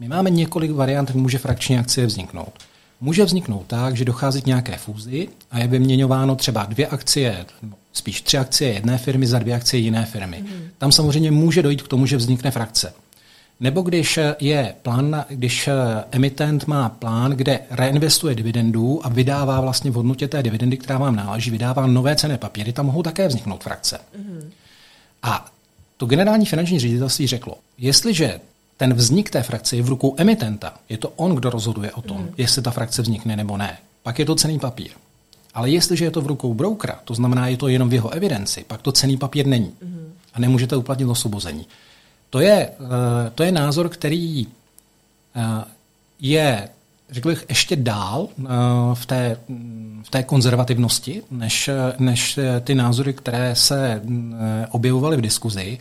My 0.00 0.08
máme 0.08 0.30
několik 0.30 0.70
variant, 0.70 1.08
jak 1.08 1.16
může 1.16 1.38
frakční 1.38 1.78
akcie 1.78 2.06
vzniknout. 2.06 2.52
Může 3.00 3.24
vzniknout 3.24 3.66
tak, 3.66 3.96
že 3.96 4.04
dochází 4.04 4.42
k 4.42 4.46
nějaké 4.46 4.76
fúzi 4.76 5.28
a 5.50 5.58
je 5.58 5.66
vyměňováno 5.66 6.36
třeba 6.36 6.64
dvě 6.64 6.86
akcie, 6.86 7.46
spíš 7.92 8.20
tři 8.20 8.38
akcie 8.38 8.72
jedné 8.72 8.98
firmy 8.98 9.26
za 9.26 9.38
dvě 9.38 9.54
akcie 9.54 9.80
jiné 9.80 10.06
firmy. 10.06 10.42
Mm. 10.42 10.68
Tam 10.78 10.92
samozřejmě 10.92 11.30
může 11.30 11.62
dojít 11.62 11.82
k 11.82 11.88
tomu, 11.88 12.06
že 12.06 12.16
vznikne 12.16 12.50
frakce. 12.50 12.92
Nebo 13.60 13.82
když 13.82 14.18
je 14.40 14.74
plán, 14.82 15.24
když 15.28 15.68
emitent 16.10 16.66
má 16.66 16.88
plán, 16.88 17.32
kde 17.32 17.60
reinvestuje 17.70 18.34
dividendu 18.34 19.06
a 19.06 19.08
vydává 19.08 19.60
vlastně 19.60 19.90
v 19.90 19.94
hodnotě 19.94 20.28
té 20.28 20.42
dividendy, 20.42 20.76
která 20.76 20.98
vám 20.98 21.16
náleží, 21.16 21.50
vydává 21.50 21.86
nové 21.86 22.16
cené 22.16 22.38
papíry, 22.38 22.72
tam 22.72 22.86
mohou 22.86 23.02
také 23.02 23.28
vzniknout 23.28 23.62
frakce. 23.62 23.98
Mm. 24.18 24.50
A 25.22 25.46
to 25.96 26.06
generální 26.06 26.46
finanční 26.46 26.78
ředitelství 26.78 27.26
řeklo, 27.26 27.54
jestliže 27.78 28.40
ten 28.76 28.94
vznik 28.94 29.30
té 29.30 29.42
frakce 29.42 29.76
je 29.76 29.82
v 29.82 29.88
rukou 29.88 30.14
emitenta. 30.16 30.74
Je 30.88 30.98
to 30.98 31.08
on, 31.16 31.34
kdo 31.34 31.50
rozhoduje 31.50 31.92
o 31.92 32.02
tom, 32.02 32.20
mm. 32.20 32.34
jestli 32.36 32.62
ta 32.62 32.70
frakce 32.70 33.02
vznikne 33.02 33.36
nebo 33.36 33.56
ne. 33.56 33.78
Pak 34.02 34.18
je 34.18 34.24
to 34.24 34.34
cený 34.34 34.58
papír. 34.58 34.90
Ale 35.54 35.70
jestliže 35.70 36.04
je 36.04 36.10
to 36.10 36.20
v 36.20 36.26
rukou 36.26 36.54
brokera, 36.54 37.00
to 37.04 37.14
znamená, 37.14 37.48
je 37.48 37.56
to 37.56 37.68
jenom 37.68 37.88
v 37.88 37.94
jeho 37.94 38.10
evidenci, 38.10 38.64
pak 38.68 38.82
to 38.82 38.92
cený 38.92 39.16
papír 39.16 39.46
není. 39.46 39.72
Mm. 39.82 40.12
A 40.34 40.40
nemůžete 40.40 40.76
uplatnit 40.76 41.06
osvobození. 41.06 41.66
To 42.30 42.40
je, 42.40 42.70
uh, 42.78 42.86
to 43.34 43.42
je 43.42 43.52
názor, 43.52 43.88
který 43.88 44.46
uh, 44.46 44.52
je, 46.20 46.68
řekl 47.10 47.28
bych, 47.28 47.44
ještě 47.48 47.76
dál 47.76 48.28
uh, 48.36 48.46
v, 48.94 49.06
té, 49.06 49.36
v 50.02 50.10
té 50.10 50.22
konzervativnosti, 50.22 51.22
než, 51.30 51.70
než 51.98 52.38
ty 52.64 52.74
názory, 52.74 53.14
které 53.14 53.56
se 53.56 54.02
objevovaly 54.70 55.16
v 55.16 55.20
diskuzi 55.20 55.78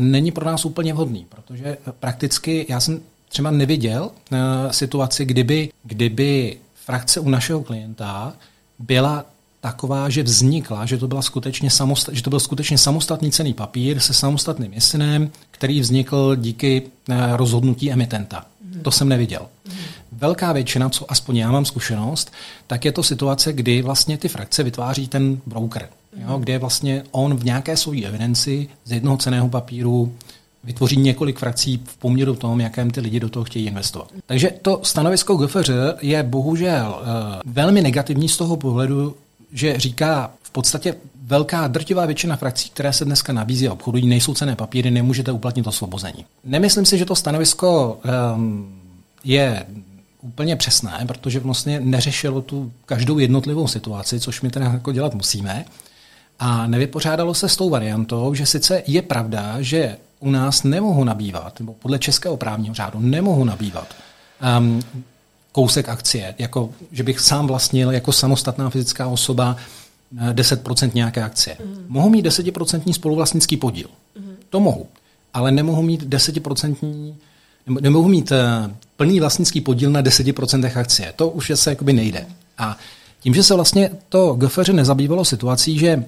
není 0.00 0.32
pro 0.32 0.44
nás 0.44 0.64
úplně 0.64 0.94
vhodný, 0.94 1.26
protože 1.28 1.76
prakticky 2.00 2.66
já 2.68 2.80
jsem 2.80 3.00
třeba 3.28 3.50
neviděl 3.50 4.10
uh, 4.32 4.38
situaci, 4.70 5.24
kdyby, 5.24 5.70
kdyby 5.84 6.58
frakce 6.84 7.20
u 7.20 7.28
našeho 7.28 7.62
klienta 7.62 8.32
byla 8.78 9.24
taková, 9.60 10.08
že 10.08 10.22
vznikla, 10.22 10.86
že 10.86 10.98
to, 10.98 11.08
byla 11.08 11.22
skutečně 11.22 11.68
samosta- 11.68 12.12
že 12.12 12.22
to 12.22 12.30
byl 12.30 12.40
skutečně 12.40 12.78
samostatný 12.78 13.30
cený 13.30 13.54
papír 13.54 14.00
se 14.00 14.14
samostatným 14.14 14.72
jesinem, 14.72 15.30
který 15.50 15.80
vznikl 15.80 16.36
díky 16.36 16.82
uh, 16.82 17.16
rozhodnutí 17.36 17.92
emitenta. 17.92 18.46
Mm. 18.74 18.80
To 18.80 18.90
jsem 18.90 19.08
neviděl. 19.08 19.46
Mm. 19.68 19.74
Velká 20.12 20.52
většina, 20.52 20.88
co 20.88 21.12
aspoň 21.12 21.36
já 21.36 21.52
mám 21.52 21.64
zkušenost, 21.64 22.32
tak 22.66 22.84
je 22.84 22.92
to 22.92 23.02
situace, 23.02 23.52
kdy 23.52 23.82
vlastně 23.82 24.18
ty 24.18 24.28
frakce 24.28 24.62
vytváří 24.62 25.08
ten 25.08 25.40
broker 25.46 25.88
jo, 26.16 26.38
kde 26.38 26.58
vlastně 26.58 27.04
on 27.10 27.36
v 27.36 27.44
nějaké 27.44 27.76
své 27.76 28.02
evidenci 28.02 28.68
z 28.84 28.92
jednoho 28.92 29.16
ceného 29.16 29.48
papíru 29.48 30.12
vytvoří 30.64 30.96
několik 30.96 31.38
frakcí 31.38 31.82
v 31.84 31.96
poměru 31.96 32.34
tom, 32.34 32.60
jakém 32.60 32.90
ty 32.90 33.00
lidi 33.00 33.20
do 33.20 33.28
toho 33.28 33.44
chtějí 33.44 33.66
investovat. 33.66 34.12
Takže 34.26 34.50
to 34.62 34.80
stanovisko 34.82 35.36
GFR 35.36 35.72
je 36.00 36.22
bohužel 36.22 36.98
uh, 37.00 37.52
velmi 37.52 37.82
negativní 37.82 38.28
z 38.28 38.36
toho 38.36 38.56
pohledu, 38.56 39.16
že 39.52 39.78
říká 39.78 40.30
v 40.42 40.50
podstatě 40.50 40.94
velká 41.22 41.66
drtivá 41.66 42.06
většina 42.06 42.36
frakcí, 42.36 42.70
které 42.70 42.92
se 42.92 43.04
dneska 43.04 43.32
nabízí 43.32 43.68
a 43.68 43.72
obchodují, 43.72 44.06
nejsou 44.06 44.34
cené 44.34 44.56
papíry, 44.56 44.90
nemůžete 44.90 45.32
uplatnit 45.32 45.66
osvobození. 45.66 46.24
Nemyslím 46.44 46.84
si, 46.84 46.98
že 46.98 47.04
to 47.04 47.14
stanovisko 47.14 47.98
um, 48.34 48.80
je 49.24 49.66
úplně 50.20 50.56
přesné, 50.56 51.04
protože 51.08 51.40
vlastně 51.40 51.80
neřešilo 51.80 52.42
tu 52.42 52.72
každou 52.86 53.18
jednotlivou 53.18 53.66
situaci, 53.66 54.20
což 54.20 54.42
my 54.42 54.50
teda 54.50 54.66
jako 54.66 54.92
dělat 54.92 55.14
musíme. 55.14 55.64
A 56.38 56.66
nevypořádalo 56.66 57.34
se 57.34 57.48
s 57.48 57.56
tou 57.56 57.70
variantou, 57.70 58.34
že 58.34 58.46
sice 58.46 58.82
je 58.86 59.02
pravda, 59.02 59.56
že 59.60 59.96
u 60.20 60.30
nás 60.30 60.62
nemohu 60.62 61.04
nabývat, 61.04 61.60
nebo 61.60 61.74
podle 61.74 61.98
českého 61.98 62.36
právního 62.36 62.74
řádu 62.74 63.00
nemohu 63.00 63.44
nabývat 63.44 63.94
um, 64.58 64.80
kousek 65.52 65.88
akcie, 65.88 66.34
jako 66.38 66.70
že 66.92 67.02
bych 67.02 67.20
sám 67.20 67.46
vlastnil 67.46 67.90
jako 67.90 68.12
samostatná 68.12 68.70
fyzická 68.70 69.06
osoba 69.06 69.56
10% 70.32 70.86
eh, 70.86 70.90
nějaké 70.94 71.22
akcie. 71.22 71.56
Mm. 71.64 71.84
Mohu 71.88 72.08
mít 72.08 72.26
10% 72.26 72.92
spoluvlastnický 72.92 73.56
podíl. 73.56 73.88
Mm. 74.18 74.36
To 74.50 74.60
mohu. 74.60 74.86
Ale 75.34 75.52
nemohu 75.52 75.82
mít 75.82 76.02
10% 76.02 77.14
nemohu 77.80 78.08
mít 78.08 78.30
uh, 78.30 78.38
plný 78.96 79.20
vlastnický 79.20 79.60
podíl 79.60 79.90
na 79.90 80.02
10% 80.02 80.78
akcie. 80.80 81.12
To 81.16 81.28
už 81.28 81.52
se 81.54 81.70
jakoby 81.70 81.92
nejde. 81.92 82.26
A 82.58 82.76
tím, 83.20 83.34
že 83.34 83.42
se 83.42 83.54
vlastně 83.54 83.90
to 84.08 84.34
GFR 84.34 84.72
nezabývalo 84.72 85.24
situací, 85.24 85.78
že 85.78 86.04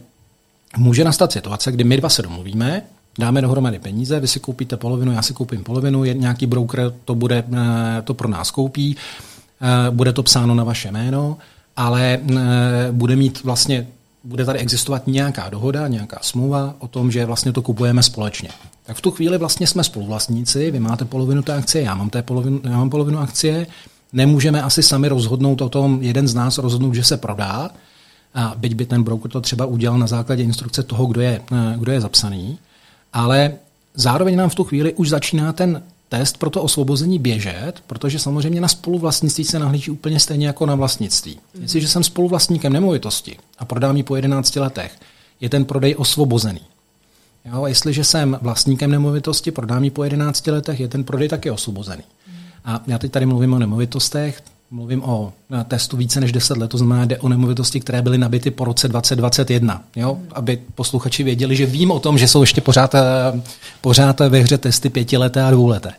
může 0.76 1.04
nastat 1.04 1.32
situace, 1.32 1.72
kdy 1.72 1.84
my 1.84 1.96
dva 1.96 2.08
se 2.08 2.22
domluvíme, 2.22 2.82
dáme 3.18 3.40
dohromady 3.42 3.78
peníze, 3.78 4.20
vy 4.20 4.28
si 4.28 4.40
koupíte 4.40 4.76
polovinu, 4.76 5.12
já 5.12 5.22
si 5.22 5.32
koupím 5.34 5.64
polovinu, 5.64 6.04
nějaký 6.04 6.46
broker 6.46 6.92
to, 7.04 7.14
bude, 7.14 7.44
eh, 7.52 8.02
to 8.02 8.14
pro 8.14 8.28
nás 8.28 8.50
koupí, 8.50 8.96
eh, 9.60 9.90
bude 9.90 10.12
to 10.12 10.22
psáno 10.22 10.54
na 10.54 10.64
vaše 10.64 10.90
jméno, 10.90 11.38
ale 11.76 12.18
eh, 12.36 12.38
bude 12.92 13.16
mít 13.16 13.44
vlastně 13.44 13.86
bude 14.24 14.44
tady 14.44 14.58
existovat 14.58 15.06
nějaká 15.06 15.48
dohoda, 15.48 15.88
nějaká 15.88 16.18
smlouva 16.22 16.74
o 16.78 16.88
tom, 16.88 17.10
že 17.10 17.24
vlastně 17.24 17.52
to 17.52 17.62
kupujeme 17.62 18.02
společně. 18.02 18.48
Tak 18.86 18.96
v 18.96 19.00
tu 19.00 19.10
chvíli 19.10 19.38
vlastně 19.38 19.66
jsme 19.66 19.84
spoluvlastníci, 19.84 20.70
vy 20.70 20.80
máte 20.80 21.04
polovinu 21.04 21.42
té 21.42 21.54
akcie, 21.54 21.84
já 21.84 21.94
mám, 21.94 22.10
té 22.10 22.22
polovinu, 22.22 22.60
já 22.64 22.76
mám 22.76 22.90
polovinu 22.90 23.18
akcie, 23.18 23.66
nemůžeme 24.12 24.62
asi 24.62 24.82
sami 24.82 25.08
rozhodnout 25.08 25.60
o 25.60 25.68
tom, 25.68 25.98
jeden 26.02 26.28
z 26.28 26.34
nás 26.34 26.58
rozhodnout, 26.58 26.94
že 26.94 27.04
se 27.04 27.16
prodá, 27.16 27.70
a 28.34 28.54
byť 28.56 28.74
by 28.74 28.86
ten 28.86 29.02
broker 29.02 29.30
to 29.30 29.40
třeba 29.40 29.66
udělal 29.66 29.98
na 29.98 30.06
základě 30.06 30.42
instrukce 30.42 30.82
toho, 30.82 31.06
kdo 31.06 31.20
je, 31.20 31.42
kdo 31.76 31.92
je 31.92 32.00
zapsaný, 32.00 32.58
ale 33.12 33.52
zároveň 33.94 34.36
nám 34.36 34.50
v 34.50 34.54
tu 34.54 34.64
chvíli 34.64 34.94
už 34.94 35.08
začíná 35.08 35.52
ten 35.52 35.82
test 36.08 36.38
pro 36.38 36.50
to 36.50 36.62
osvobození 36.62 37.18
běžet, 37.18 37.72
protože 37.86 38.18
samozřejmě 38.18 38.60
na 38.60 38.68
spoluvlastnictví 38.68 39.44
se 39.44 39.58
nahlíží 39.58 39.90
úplně 39.90 40.20
stejně 40.20 40.46
jako 40.46 40.66
na 40.66 40.74
vlastnictví. 40.74 41.38
Mm. 41.54 41.62
Jestliže 41.62 41.88
jsem 41.88 42.04
spoluvlastníkem 42.04 42.72
nemovitosti 42.72 43.36
a 43.58 43.64
prodám 43.64 43.96
ji 43.96 44.02
po 44.02 44.16
11 44.16 44.56
letech, 44.56 44.98
je 45.40 45.48
ten 45.48 45.64
prodej 45.64 45.94
osvobozený. 45.98 46.60
Jo, 47.44 47.62
a 47.62 47.68
jestliže 47.68 48.04
jsem 48.04 48.38
vlastníkem 48.42 48.90
nemovitosti, 48.90 49.50
prodám 49.50 49.84
ji 49.84 49.90
po 49.90 50.04
11 50.04 50.46
letech, 50.46 50.80
je 50.80 50.88
ten 50.88 51.04
prodej 51.04 51.28
taky 51.28 51.50
osvobozený. 51.50 52.02
Mm. 52.28 52.34
A 52.64 52.82
já 52.86 52.98
teď 52.98 53.12
tady 53.12 53.26
mluvím 53.26 53.52
o 53.52 53.58
nemovitostech, 53.58 54.42
mluvím 54.70 55.02
o 55.02 55.32
testu 55.68 55.96
více 55.96 56.20
než 56.20 56.32
10 56.32 56.56
let, 56.56 56.68
to 56.68 56.78
znamená, 56.78 57.04
jde 57.04 57.18
o 57.18 57.28
nemovitosti, 57.28 57.80
které 57.80 58.02
byly 58.02 58.18
nabity 58.18 58.50
po 58.50 58.64
roce 58.64 58.88
2021. 58.88 59.82
Jo? 59.96 60.18
Aby 60.32 60.58
posluchači 60.74 61.22
věděli, 61.22 61.56
že 61.56 61.66
vím 61.66 61.90
o 61.90 62.00
tom, 62.00 62.18
že 62.18 62.28
jsou 62.28 62.40
ještě 62.40 62.60
pořád, 62.60 62.94
eh, 62.94 63.00
pořád 63.80 64.20
ve 64.20 64.38
hře 64.38 64.58
testy 64.58 64.90
pětileté 64.90 65.42
a 65.42 65.50
dvouleté. 65.50 65.92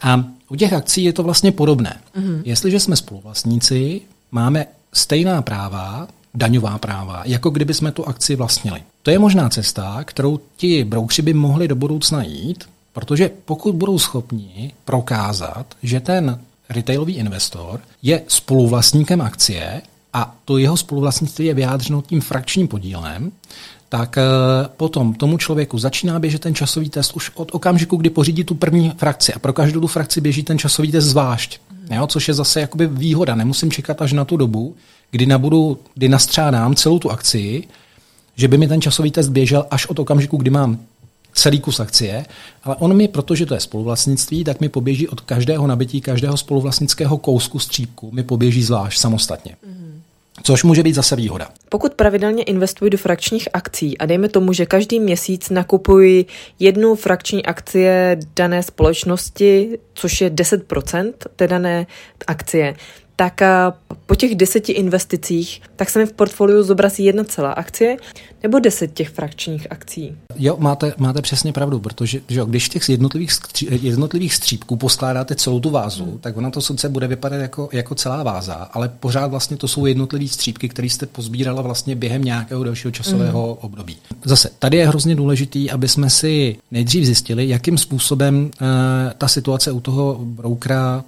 A 0.00 0.24
u 0.48 0.56
těch 0.56 0.72
akcí 0.72 1.04
je 1.04 1.12
to 1.12 1.22
vlastně 1.22 1.52
podobné. 1.52 1.96
Mm-hmm. 2.16 2.40
Jestliže 2.44 2.80
jsme 2.80 2.96
spoluvlastníci, 2.96 4.00
máme 4.30 4.66
stejná 4.92 5.42
práva, 5.42 6.08
daňová 6.34 6.78
práva, 6.78 7.22
jako 7.24 7.50
kdyby 7.50 7.74
jsme 7.74 7.92
tu 7.92 8.08
akci 8.08 8.36
vlastnili. 8.36 8.82
To 9.02 9.10
je 9.10 9.18
možná 9.18 9.48
cesta, 9.48 10.04
kterou 10.04 10.40
ti 10.56 10.84
broukři 10.84 11.22
by 11.22 11.34
mohli 11.34 11.68
do 11.68 11.76
budoucna 11.76 12.22
jít, 12.22 12.64
protože 12.92 13.30
pokud 13.44 13.74
budou 13.74 13.98
schopni 13.98 14.72
prokázat, 14.84 15.66
že 15.82 16.00
ten 16.00 16.38
retailový 16.68 17.14
investor 17.14 17.80
je 18.02 18.22
spoluvlastníkem 18.28 19.20
akcie 19.20 19.82
a 20.12 20.36
to 20.44 20.58
jeho 20.58 20.76
spoluvlastnictví 20.76 21.46
je 21.46 21.54
vyjádřeno 21.54 22.02
tím 22.02 22.20
frakčním 22.20 22.68
podílem, 22.68 23.32
tak 23.88 24.18
eh, 24.18 24.22
potom 24.76 25.14
tomu 25.14 25.38
člověku 25.38 25.78
začíná 25.78 26.18
běžet 26.18 26.42
ten 26.42 26.54
časový 26.54 26.90
test 26.90 27.12
už 27.12 27.30
od 27.34 27.54
okamžiku, 27.54 27.96
kdy 27.96 28.10
pořídí 28.10 28.44
tu 28.44 28.54
první 28.54 28.92
frakci. 28.96 29.34
A 29.34 29.38
pro 29.38 29.52
každou 29.52 29.80
tu 29.80 29.86
frakci 29.86 30.20
běží 30.20 30.42
ten 30.42 30.58
časový 30.58 30.92
test 30.92 31.04
zvlášť. 31.04 31.60
Jo, 31.90 32.06
což 32.06 32.28
je 32.28 32.34
zase 32.34 32.60
jakoby 32.60 32.86
výhoda. 32.86 33.34
Nemusím 33.34 33.70
čekat 33.70 34.02
až 34.02 34.12
na 34.12 34.24
tu 34.24 34.36
dobu, 34.36 34.74
kdy, 35.10 35.26
nabudu, 35.26 35.78
kdy 35.94 36.08
nastřádám 36.08 36.74
celou 36.74 36.98
tu 36.98 37.10
akci, 37.10 37.64
že 38.36 38.48
by 38.48 38.58
mi 38.58 38.68
ten 38.68 38.80
časový 38.80 39.10
test 39.10 39.28
běžel 39.28 39.66
až 39.70 39.86
od 39.86 39.98
okamžiku, 39.98 40.36
kdy 40.36 40.50
mám 40.50 40.78
celý 41.36 41.60
kus 41.60 41.80
akcie, 41.80 42.26
ale 42.64 42.76
on 42.76 42.96
mi, 42.96 43.08
protože 43.08 43.46
to 43.46 43.54
je 43.54 43.60
spoluvlastnictví, 43.60 44.44
tak 44.44 44.60
mi 44.60 44.68
poběží 44.68 45.08
od 45.08 45.20
každého 45.20 45.66
nabití, 45.66 46.00
každého 46.00 46.36
spoluvlastnického 46.36 47.18
kousku 47.18 47.58
střípku, 47.58 48.10
mi 48.12 48.22
poběží 48.22 48.62
zvlášť 48.62 49.00
samostatně. 49.00 49.56
Což 50.42 50.64
může 50.64 50.82
být 50.82 50.94
zase 50.94 51.16
výhoda. 51.16 51.48
Pokud 51.68 51.94
pravidelně 51.94 52.42
investuji 52.42 52.90
do 52.90 52.98
frakčních 52.98 53.48
akcí 53.52 53.98
a 53.98 54.06
dejme 54.06 54.28
tomu, 54.28 54.52
že 54.52 54.66
každý 54.66 55.00
měsíc 55.00 55.50
nakupuji 55.50 56.26
jednu 56.58 56.94
frakční 56.94 57.46
akcie 57.46 58.18
dané 58.36 58.62
společnosti, 58.62 59.78
což 59.94 60.20
je 60.20 60.30
10% 60.30 61.12
té 61.36 61.48
dané 61.48 61.86
akcie, 62.26 62.74
tak 63.16 63.42
po 64.06 64.14
těch 64.14 64.34
deseti 64.34 64.72
investicích, 64.72 65.62
tak 65.76 65.90
se 65.90 65.98
mi 65.98 66.06
v 66.06 66.12
portfoliu 66.12 66.62
zobrazí 66.62 67.04
jedna 67.04 67.24
celá 67.24 67.52
akcie 67.52 67.96
nebo 68.42 68.58
deset 68.58 68.94
těch 68.94 69.08
frakčních 69.08 69.66
akcí. 69.70 70.16
Jo, 70.36 70.56
máte, 70.58 70.94
máte 70.98 71.22
přesně 71.22 71.52
pravdu, 71.52 71.80
protože 71.80 72.20
že 72.28 72.38
jo, 72.38 72.46
když 72.46 72.68
těch 72.68 72.88
jednotlivých, 72.88 73.32
stří, 73.32 73.68
jednotlivých 73.82 74.34
střípků 74.34 74.76
poskládáte 74.76 75.34
celou 75.34 75.60
tu 75.60 75.70
vázu, 75.70 76.04
hmm. 76.04 76.18
tak 76.18 76.36
ona 76.36 76.50
to 76.50 76.60
sice 76.60 76.88
bude 76.88 77.06
vypadat 77.06 77.36
jako, 77.36 77.68
jako 77.72 77.94
celá 77.94 78.22
váza, 78.22 78.54
ale 78.54 78.88
pořád 78.88 79.26
vlastně 79.26 79.56
to 79.56 79.68
jsou 79.68 79.86
jednotlivé 79.86 80.28
střípky, 80.28 80.68
které 80.68 80.88
jste 80.88 81.06
pozbírala 81.06 81.62
vlastně 81.62 81.96
během 81.96 82.24
nějakého 82.24 82.64
dalšího 82.64 82.90
časového 82.90 83.46
hmm. 83.46 83.56
období. 83.60 83.96
Zase, 84.24 84.50
tady 84.58 84.76
je 84.76 84.88
hrozně 84.88 85.14
důležitý, 85.14 85.70
aby 85.70 85.88
jsme 85.88 86.10
si 86.10 86.56
nejdřív 86.70 87.04
zjistili, 87.04 87.48
jakým 87.48 87.78
způsobem 87.78 88.44
uh, 88.44 88.66
ta 89.18 89.28
situace 89.28 89.72
u 89.72 89.80
toho 89.80 90.18
broukera 90.20 91.04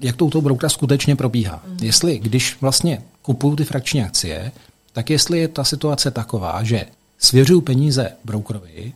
jak 0.00 0.16
to 0.16 0.26
u 0.26 0.30
toho 0.30 0.42
broukera 0.42 0.70
skutečně 0.70 1.16
probíhá. 1.16 1.62
Mm. 1.66 1.76
Jestli, 1.82 2.18
když 2.18 2.56
vlastně 2.60 3.02
kupuju 3.22 3.56
ty 3.56 3.64
frakční 3.64 4.02
akcie, 4.02 4.52
tak 4.92 5.10
jestli 5.10 5.38
je 5.38 5.48
ta 5.48 5.64
situace 5.64 6.10
taková, 6.10 6.62
že 6.62 6.86
svěřuju 7.18 7.60
peníze 7.60 8.12
brokerovi, 8.24 8.92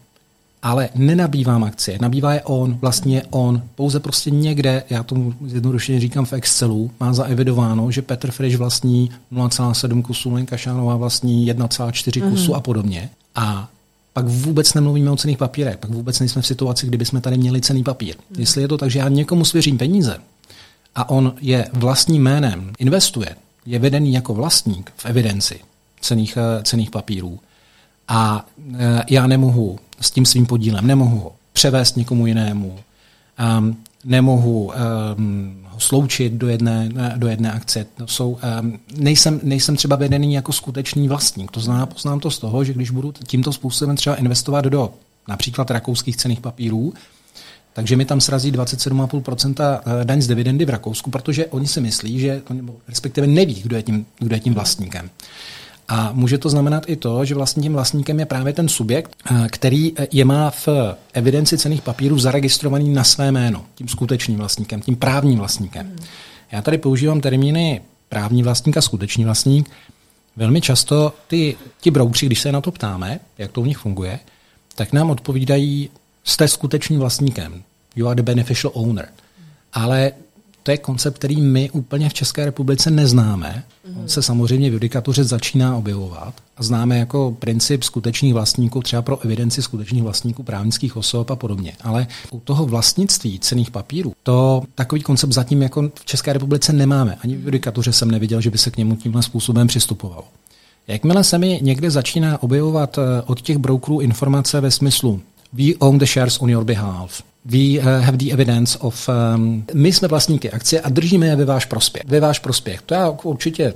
ale 0.63 0.89
nenabývám 0.95 1.65
akcie, 1.65 1.99
nabývá 2.01 2.35
je 2.35 2.43
on, 2.43 2.79
vlastně 2.81 3.23
on, 3.31 3.63
pouze 3.75 4.01
prostě 4.01 4.31
někde, 4.31 4.83
já 4.91 5.03
tomu 5.03 5.35
zjednodušeně 5.47 6.01
říkám 6.01 6.25
v 6.25 6.33
Excelu, 6.33 6.91
má 7.01 7.13
zaevidováno, 7.13 7.91
že 7.91 8.03
Petr 8.03 8.31
Frisch 8.31 8.57
vlastní 8.57 9.11
0,7 9.33 10.03
kusů, 10.03 10.35
Lenka 10.35 10.57
Šánová 10.57 10.97
vlastní 10.97 11.53
1,4 11.53 12.25
mm. 12.25 12.31
kusu 12.31 12.55
a 12.55 12.61
podobně. 12.61 13.11
A 13.35 13.69
pak 14.13 14.27
vůbec 14.27 14.75
nemluvíme 14.75 15.11
o 15.11 15.17
cených 15.17 15.39
papírech, 15.39 15.77
pak 15.77 15.91
vůbec 15.91 16.21
nejsme 16.21 16.43
v 16.43 16.47
situaci, 16.47 16.87
kdyby 16.87 17.05
jsme 17.05 17.21
tady 17.21 17.39
měli 17.39 17.61
cený 17.61 17.85
papír. 17.85 18.15
Mm. 18.31 18.41
Jestli 18.41 18.63
je 18.63 18.69
to 18.69 18.79
tak, 18.79 18.91
že 18.91 18.99
já 18.99 19.09
někomu 19.09 19.45
svěřím 19.45 19.79
peníze, 19.79 20.17
a 20.95 21.11
on 21.11 21.35
je 21.41 21.69
vlastním 21.73 22.23
jménem, 22.23 22.73
investuje, 22.79 23.37
je 23.67 23.79
vedený 23.79 24.13
jako 24.13 24.35
vlastník 24.35 24.93
v 24.97 25.07
evidenci 25.07 25.61
cených, 26.01 26.37
eh, 26.37 26.63
cených 26.63 26.91
papírů 26.91 27.41
a 28.09 28.47
eh, 28.75 29.03
já 29.11 29.27
nemohu 29.27 29.79
s 30.01 30.11
tím 30.11 30.27
svým 30.27 30.47
podílem, 30.47 30.87
nemohu 30.87 31.19
ho 31.19 31.33
převést 31.53 31.97
někomu 31.97 32.27
jinému, 32.27 32.79
um, 33.59 33.77
nemohu 34.05 34.73
um, 35.17 35.67
ho 35.69 35.81
sloučit 35.81 36.33
do 36.33 36.49
jedné, 36.49 36.89
do 37.17 37.29
jedné 37.29 37.53
akce. 37.53 37.87
To 37.97 38.07
jsou, 38.07 38.39
um, 38.63 38.79
nejsem, 38.97 39.41
nejsem 39.43 39.77
třeba 39.77 39.97
vedený 39.97 40.35
jako 40.35 40.53
skutečný 40.53 41.09
vlastník. 41.09 41.51
To 41.51 41.61
znamená, 41.61 41.87
poznám 41.87 42.21
to 42.21 42.31
z 42.31 42.39
toho, 42.39 42.65
že 42.65 42.73
když 42.73 42.91
budu 42.91 43.13
tímto 43.13 43.53
způsobem 43.53 43.97
třeba 43.97 44.17
investovat 44.17 44.65
do 44.65 44.95
například 45.29 45.71
rakouských 45.71 46.17
cených 46.17 46.41
papírů, 46.41 46.95
takže 47.75 47.97
mi 47.97 48.05
tam 48.05 48.21
srazí 48.21 48.53
27,5% 48.53 49.81
eh, 50.01 50.05
daň 50.05 50.23
z 50.23 50.27
dividendy 50.27 50.65
v 50.65 50.71
Rakousku, 50.71 51.11
protože 51.11 51.47
oni 51.47 51.67
si 51.67 51.81
myslí, 51.81 52.21
že, 52.21 52.43
respektive 52.89 53.27
neví, 53.27 53.63
kdo 53.63 53.77
je 53.77 53.83
tím, 53.83 54.07
kdo 54.19 54.37
je 54.37 54.41
tím 54.41 54.55
vlastníkem. 54.55 55.11
A 55.89 56.13
může 56.13 56.39
to 56.39 56.49
znamenat 56.49 56.85
i 56.87 56.97
to, 56.97 57.25
že 57.25 57.35
vlastně 57.35 57.63
tím 57.63 57.73
vlastníkem 57.73 58.21
je 58.21 58.27
právě 58.27 58.53
ten 58.53 58.69
subjekt, 58.69 59.17
eh, 59.31 59.49
který 59.49 59.93
eh, 59.97 60.07
je 60.13 60.25
má 60.25 60.51
v 60.51 60.69
evidenci 61.13 61.59
cených 61.59 61.83
papírů 61.83 62.19
zaregistrovaný 62.19 62.95
na 62.95 63.05
své 63.05 63.33
jméno, 63.33 63.65
tím 63.75 63.89
skutečným 63.89 64.39
vlastníkem, 64.39 64.81
tím 64.81 64.97
právním 64.97 65.39
vlastníkem. 65.39 65.97
Já 66.53 66.63
tady 66.63 66.79
používám 66.79 67.21
termíny 67.21 67.81
právní 68.09 68.43
vlastník 68.43 68.77
a 68.77 68.81
skutečný 68.81 69.25
vlastník. 69.25 69.71
Velmi 70.37 70.61
často 70.61 71.13
ty, 71.27 71.57
ti 71.81 71.91
broukři, 71.91 72.27
když 72.27 72.41
se 72.41 72.53
na 72.53 72.61
to 72.61 72.71
ptáme, 72.71 73.21
jak 73.39 73.53
to 73.53 73.61
u 73.61 73.65
nich 73.65 73.79
funguje, 73.79 74.19
tak 74.75 74.93
nám 74.93 75.11
odpovídají 75.11 75.91
jste 76.25 76.49
skutečným 76.49 77.01
vlastníkem. 77.01 77.63
You 77.97 78.07
are 78.07 78.15
the 78.15 78.23
beneficial 78.23 78.73
owner. 78.75 79.09
Ale 79.73 80.13
to 80.65 80.71
je 80.71 80.79
koncept, 80.79 81.15
který 81.15 81.41
my 81.41 81.71
úplně 81.71 82.09
v 82.09 82.15
České 82.15 82.45
republice 82.45 82.91
neznáme. 82.91 83.65
On 84.03 84.09
se 84.09 84.23
samozřejmě 84.23 84.71
v 84.71 84.73
judikatuře 84.73 85.25
začíná 85.25 85.77
objevovat 85.77 86.35
a 86.57 86.63
známe 86.63 86.99
jako 86.99 87.37
princip 87.39 87.83
skutečných 87.83 88.35
vlastníků, 88.35 88.83
třeba 88.83 89.03
pro 89.03 89.21
evidenci 89.21 89.63
skutečných 89.63 90.03
vlastníků 90.03 90.43
právnických 90.43 90.97
osob 90.97 91.31
a 91.31 91.37
podobně. 91.37 91.73
Ale 91.81 92.07
u 92.31 92.41
toho 92.41 92.67
vlastnictví 92.67 93.39
cených 93.39 93.71
papírů, 93.71 94.13
to 94.23 94.63
takový 94.75 95.03
koncept 95.03 95.33
zatím 95.33 95.63
jako 95.63 95.91
v 95.95 96.05
České 96.05 96.33
republice 96.33 96.73
nemáme. 96.73 97.19
Ani 97.25 97.37
v 97.37 97.45
judikatuře 97.45 97.93
jsem 97.93 98.11
neviděl, 98.11 98.41
že 98.41 98.51
by 98.51 98.59
se 98.59 98.71
k 98.71 98.77
němu 98.77 98.97
tímhle 98.97 99.23
způsobem 99.23 99.67
přistupovalo. 99.67 100.25
Jakmile 100.89 101.25
se 101.25 101.39
mi 101.39 101.59
někde 101.63 101.91
začíná 101.91 102.43
objevovat 102.43 102.99
eh, 102.99 103.23
od 103.27 103.41
těch 103.41 103.59
brokerů 103.59 104.01
informace 104.01 104.61
ve 104.61 104.71
smyslu 104.71 105.21
we 105.55 105.65
own 105.79 105.99
the 105.99 106.07
shares 106.07 106.39
on 106.41 106.51
your 106.51 106.65
behalf, 106.65 107.23
we 107.45 107.79
uh, 107.79 107.85
have 107.85 108.17
the 108.19 108.33
evidence 108.33 108.79
of, 108.79 109.09
um, 109.09 109.65
my 109.75 109.93
jsme 109.93 110.09
vlastníky 110.09 110.51
akcie 110.51 110.81
a 110.81 110.89
držíme 110.89 111.27
je 111.27 111.37
ve 111.37 111.45
váš 111.45 111.65
prospěch. 111.65 112.03
Ve 112.07 112.21
váš 112.21 112.39
prospěch. 112.39 112.83
To 112.83 112.95
já 112.95 113.11
určitě 113.11 113.75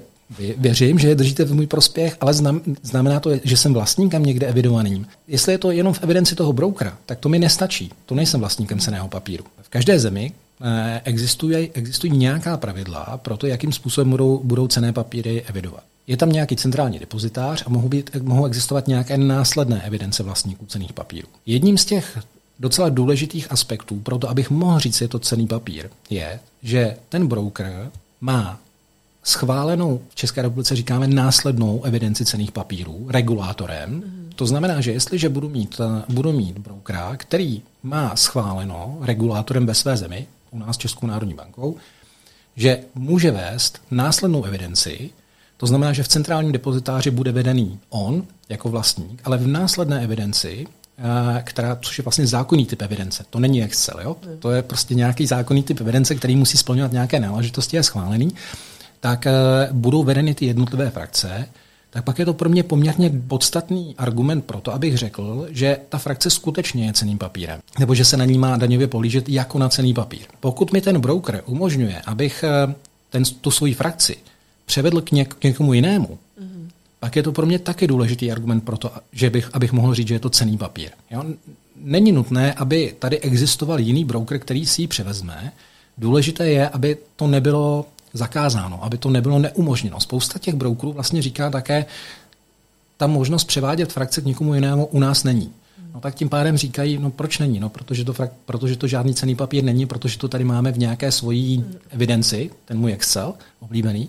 věřím, 0.56 0.99
že 0.99 1.08
je 1.08 1.14
držíte 1.14 1.44
v 1.44 1.54
můj 1.54 1.66
prospěch, 1.66 2.16
ale 2.20 2.35
znamená 2.82 3.20
to, 3.20 3.30
že 3.44 3.56
jsem 3.56 3.75
vlastníkem 3.75 4.23
někde 4.23 4.47
evidovaným. 4.47 5.06
Jestli 5.28 5.52
je 5.52 5.58
to 5.58 5.70
jenom 5.70 5.94
v 5.94 6.02
evidenci 6.02 6.35
toho 6.35 6.52
brokera, 6.52 6.99
tak 7.06 7.18
to 7.18 7.28
mi 7.28 7.38
nestačí. 7.38 7.90
To 8.06 8.14
nejsem 8.14 8.40
vlastníkem 8.40 8.78
ceného 8.78 9.08
papíru. 9.08 9.44
V 9.62 9.68
každé 9.68 9.99
zemi 9.99 10.32
eh, 10.62 11.00
existují, 11.04 11.70
existují 11.75 12.16
nějaká 12.16 12.56
pravidla 12.56 13.20
pro 13.23 13.37
to, 13.37 13.47
jakým 13.47 13.73
způsobem 13.73 14.11
budou, 14.11 14.40
budou 14.44 14.68
cené 14.68 14.92
papíry 14.92 15.42
evidovat. 15.47 15.82
Je 16.08 16.16
tam 16.16 16.32
nějaký 16.32 16.56
centrální 16.56 16.98
depozitář 16.98 17.62
a 17.66 17.70
mohou, 17.70 17.88
být, 17.88 18.16
mohou 18.22 18.46
existovat 18.46 18.88
nějaké 18.88 19.18
následné 19.18 19.82
evidence 19.82 20.22
vlastníků 20.22 20.66
cených 20.66 20.92
papírů. 20.92 21.28
Jedním 21.46 21.78
z 21.78 21.84
těch 21.84 22.18
docela 22.58 22.88
důležitých 22.88 23.52
aspektů 23.52 24.00
pro 24.00 24.18
to, 24.18 24.30
abych 24.30 24.50
mohl 24.50 24.78
říct, 24.78 25.00
je 25.00 25.08
to 25.08 25.18
cený 25.18 25.46
papír, 25.46 25.88
je, 26.10 26.40
že 26.62 26.96
ten 27.08 27.26
broker 27.26 27.90
má 28.20 28.60
schválenou, 29.22 30.00
v 30.08 30.14
České 30.14 30.42
republice 30.42 30.76
říkáme 30.76 31.06
následnou 31.06 31.84
evidenci 31.84 32.24
cených 32.24 32.52
papírů 32.52 33.06
regulátorem. 33.08 33.90
Mm. 33.90 34.30
To 34.36 34.46
znamená, 34.46 34.80
že 34.80 34.92
jestliže 34.92 35.28
budu 35.28 35.48
mít, 35.48 35.80
budu 36.08 36.32
mít 36.32 36.58
brokera, 36.58 37.16
který 37.16 37.62
má 37.82 38.16
schváleno 38.16 38.98
regulátorem 39.00 39.66
ve 39.66 39.74
své 39.74 39.96
zemi, 39.96 40.26
u 40.50 40.58
nás 40.58 40.76
Českou 40.76 41.06
národní 41.06 41.34
bankou, 41.34 41.76
že 42.56 42.80
může 42.94 43.30
vést 43.30 43.82
následnou 43.90 44.44
evidenci, 44.44 45.10
to 45.58 45.66
znamená, 45.66 45.92
že 45.92 46.02
v 46.02 46.08
centrálním 46.08 46.52
depozitáři 46.52 47.10
bude 47.10 47.32
vedený 47.32 47.78
on 47.88 48.24
jako 48.48 48.68
vlastník, 48.68 49.20
ale 49.24 49.38
v 49.38 49.46
následné 49.46 50.04
evidenci 50.04 50.66
Eh, 51.00 51.42
která, 51.42 51.78
což 51.80 51.98
je 51.98 52.02
vlastně 52.04 52.26
zákonný 52.26 52.66
typ 52.66 52.82
evidence. 52.82 53.24
To 53.30 53.40
není 53.40 53.62
Excel, 53.62 54.00
jo? 54.02 54.16
To 54.38 54.50
je 54.50 54.62
prostě 54.62 54.94
nějaký 54.94 55.26
zákonný 55.26 55.62
typ 55.62 55.80
evidence, 55.80 56.14
který 56.14 56.36
musí 56.36 56.56
splňovat 56.58 56.92
nějaké 56.92 57.20
náležitosti 57.20 57.78
a 57.78 57.82
schválený. 57.82 58.28
Tak 59.00 59.26
eh, 59.26 59.32
budou 59.72 60.02
vedeny 60.02 60.34
ty 60.34 60.46
jednotlivé 60.46 60.90
frakce, 60.90 61.48
tak 61.90 62.04
pak 62.04 62.18
je 62.18 62.24
to 62.24 62.34
pro 62.34 62.48
mě 62.48 62.62
poměrně 62.62 63.10
podstatný 63.28 63.94
argument 63.98 64.44
pro 64.44 64.60
to, 64.60 64.74
abych 64.74 64.98
řekl, 64.98 65.46
že 65.50 65.78
ta 65.88 65.98
frakce 65.98 66.30
skutečně 66.30 66.86
je 66.86 66.92
ceným 66.92 67.18
papírem, 67.18 67.60
nebo 67.78 67.94
že 67.94 68.04
se 68.04 68.16
na 68.16 68.24
ní 68.24 68.38
má 68.38 68.56
daňově 68.56 68.86
polížet 68.86 69.28
jako 69.28 69.58
na 69.58 69.68
cený 69.68 69.94
papír. 69.94 70.26
Pokud 70.40 70.72
mi 70.72 70.80
ten 70.80 71.00
broker 71.00 71.42
umožňuje, 71.46 72.02
abych 72.06 72.44
eh, 72.44 72.74
ten, 73.10 73.22
tu 73.24 73.50
svoji 73.50 73.74
frakci 73.74 74.16
převedl 74.68 75.00
k, 75.00 75.12
něk, 75.12 75.34
k 75.34 75.44
někomu 75.44 75.72
jinému, 75.72 76.18
pak 77.00 77.16
je 77.16 77.22
to 77.22 77.32
pro 77.32 77.46
mě 77.46 77.58
taky 77.58 77.87
důležitý 77.87 78.32
argument 78.32 78.60
pro 78.60 78.76
to, 78.76 78.90
že 79.12 79.30
bych, 79.30 79.50
abych 79.52 79.72
mohl 79.72 79.94
říct, 79.94 80.08
že 80.08 80.14
je 80.14 80.20
to 80.20 80.30
cený 80.30 80.58
papír. 80.58 80.90
Jo? 81.10 81.25
Není 81.76 82.12
nutné, 82.12 82.54
aby 82.54 82.94
tady 82.98 83.20
existoval 83.20 83.80
jiný 83.80 84.04
broker, 84.04 84.38
který 84.38 84.66
si 84.66 84.82
ji 84.82 84.88
převezme. 84.88 85.52
Důležité 85.98 86.48
je, 86.48 86.68
aby 86.68 86.96
to 87.16 87.26
nebylo 87.26 87.87
zakázáno, 88.12 88.84
aby 88.84 88.99
to 88.99 89.10
nebylo 89.10 89.38
neumožněno. 89.38 90.00
Spousta 90.00 90.38
těch 90.38 90.54
brokerů 90.54 90.93
vlastně 90.93 91.23
říká 91.23 91.50
také, 91.50 91.86
ta 92.97 93.06
možnost 93.06 93.45
převádět 93.45 93.93
frakce 93.93 94.21
k 94.21 94.25
někomu 94.25 94.54
jinému 94.54 94.86
u 94.86 94.99
nás 94.99 95.25
není. 95.25 95.52
No 95.95 96.00
tak 96.00 96.14
tím 96.14 96.28
pádem 96.28 96.56
říkají, 96.56 96.99
no 96.99 97.10
proč 97.10 97.38
není? 97.38 97.60
No 97.60 97.69
protože 97.69 98.04
to, 98.04 98.14
protože 98.47 98.76
to 98.76 98.86
žádný 98.86 99.14
cený 99.14 99.34
papír 99.34 99.64
není, 99.64 99.86
protože 99.86 100.19
to 100.19 100.28
tady 100.28 100.45
máme 100.45 100.73
v 100.73 100.78
nějaké 100.78 101.12
svojí 101.12 101.64
evidenci, 101.90 102.50
ten 102.64 102.78
můj 102.78 102.93
Excel 102.93 103.34
oblíbený. 103.60 104.08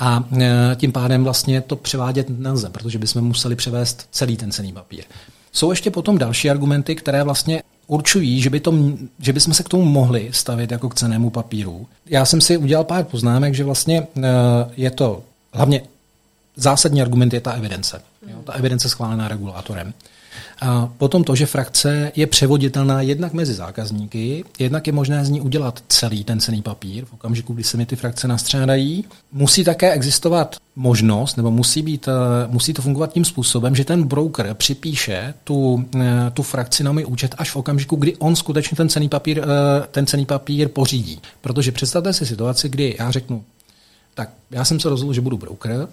A 0.00 0.24
e, 0.40 0.76
tím 0.76 0.92
pádem 0.92 1.24
vlastně 1.24 1.60
to 1.60 1.76
převádět 1.76 2.26
nelze, 2.28 2.70
protože 2.70 2.98
bychom 2.98 3.22
museli 3.22 3.56
převést 3.56 4.08
celý 4.10 4.36
ten 4.36 4.52
cený 4.52 4.72
papír. 4.72 5.04
Jsou 5.52 5.70
ještě 5.70 5.90
potom 5.90 6.18
další 6.18 6.50
argumenty, 6.50 6.94
které 6.96 7.22
vlastně 7.22 7.62
určují, 7.86 8.40
že, 8.40 8.50
by 8.50 8.60
to, 8.60 8.74
že 9.18 9.32
bychom 9.32 9.54
se 9.54 9.62
k 9.62 9.68
tomu 9.68 9.84
mohli 9.84 10.28
stavit 10.32 10.70
jako 10.70 10.88
k 10.88 10.94
cenému 10.94 11.30
papíru. 11.30 11.86
Já 12.06 12.24
jsem 12.24 12.40
si 12.40 12.56
udělal 12.56 12.84
pár 12.84 13.04
poznámek, 13.04 13.54
že 13.54 13.64
vlastně 13.64 13.98
e, 13.98 14.28
je 14.76 14.90
to 14.90 15.22
hlavně 15.52 15.82
zásadní 16.56 17.02
argument 17.02 17.32
je 17.32 17.40
ta 17.40 17.52
evidence. 17.52 18.02
Jo, 18.26 18.36
ta 18.44 18.52
evidence 18.52 18.88
schválená 18.88 19.28
regulátorem. 19.28 19.92
A 20.60 20.88
potom 20.98 21.24
to, 21.24 21.34
že 21.34 21.46
frakce 21.46 22.12
je 22.16 22.26
převoditelná 22.26 23.00
jednak 23.00 23.32
mezi 23.32 23.54
zákazníky, 23.54 24.44
jednak 24.58 24.86
je 24.86 24.92
možné 24.92 25.24
z 25.24 25.30
ní 25.30 25.40
udělat 25.40 25.82
celý 25.88 26.24
ten 26.24 26.40
cený 26.40 26.62
papír 26.62 27.04
v 27.04 27.12
okamžiku, 27.12 27.54
kdy 27.54 27.64
se 27.64 27.76
mi 27.76 27.86
ty 27.86 27.96
frakce 27.96 28.28
nastřádají. 28.28 29.04
Musí 29.32 29.64
také 29.64 29.92
existovat 29.92 30.56
možnost, 30.76 31.36
nebo 31.36 31.50
musí, 31.50 31.82
být, 31.82 32.08
eh, 32.08 32.12
musí 32.48 32.72
to 32.72 32.82
fungovat 32.82 33.12
tím 33.12 33.24
způsobem, 33.24 33.76
že 33.76 33.84
ten 33.84 34.02
broker 34.02 34.54
připíše 34.54 35.34
tu, 35.44 35.84
eh, 36.00 36.30
tu 36.34 36.42
frakci 36.42 36.84
na 36.84 36.92
můj 36.92 37.04
účet 37.08 37.34
až 37.38 37.50
v 37.50 37.56
okamžiku, 37.56 37.96
kdy 37.96 38.16
on 38.16 38.36
skutečně 38.36 38.76
ten 38.76 38.88
cený 38.88 39.08
papír, 39.08 39.38
eh, 39.38 39.86
ten 39.90 40.06
cený 40.06 40.26
papír 40.26 40.68
pořídí. 40.68 41.20
Protože 41.40 41.72
představte 41.72 42.12
si 42.12 42.26
situaci, 42.26 42.68
kdy 42.68 42.96
já 42.98 43.10
řeknu, 43.10 43.44
tak 44.14 44.30
já 44.50 44.64
jsem 44.64 44.80
se 44.80 44.88
rozhodl, 44.88 45.12
že 45.12 45.20
budu 45.20 45.38
broker 45.38 45.88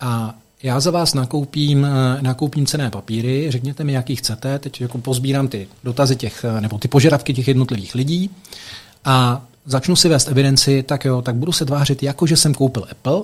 a 0.00 0.34
já 0.64 0.80
za 0.80 0.90
vás 0.90 1.14
nakoupím, 1.14 1.84
eh, 1.84 2.22
nakoupím 2.22 2.66
cené 2.66 2.90
papíry, 2.90 3.46
řekněte 3.50 3.84
mi, 3.84 3.92
jaký 3.92 4.16
chcete, 4.16 4.58
teď 4.58 4.80
jako 4.80 4.98
pozbírám 4.98 5.48
ty 5.48 5.68
dotazy 5.84 6.16
těch, 6.16 6.44
eh, 6.44 6.60
nebo 6.60 6.78
ty 6.78 6.88
požadavky 6.88 7.34
těch 7.34 7.48
jednotlivých 7.48 7.94
lidí 7.94 8.30
a 9.04 9.46
začnu 9.66 9.96
si 9.96 10.08
vést 10.08 10.28
evidenci, 10.28 10.82
tak 10.82 11.04
jo, 11.04 11.22
tak 11.22 11.34
budu 11.34 11.52
se 11.52 11.64
tvářit 11.64 12.02
jako, 12.02 12.26
že 12.26 12.36
jsem 12.36 12.54
koupil 12.54 12.86
Apple, 12.90 13.22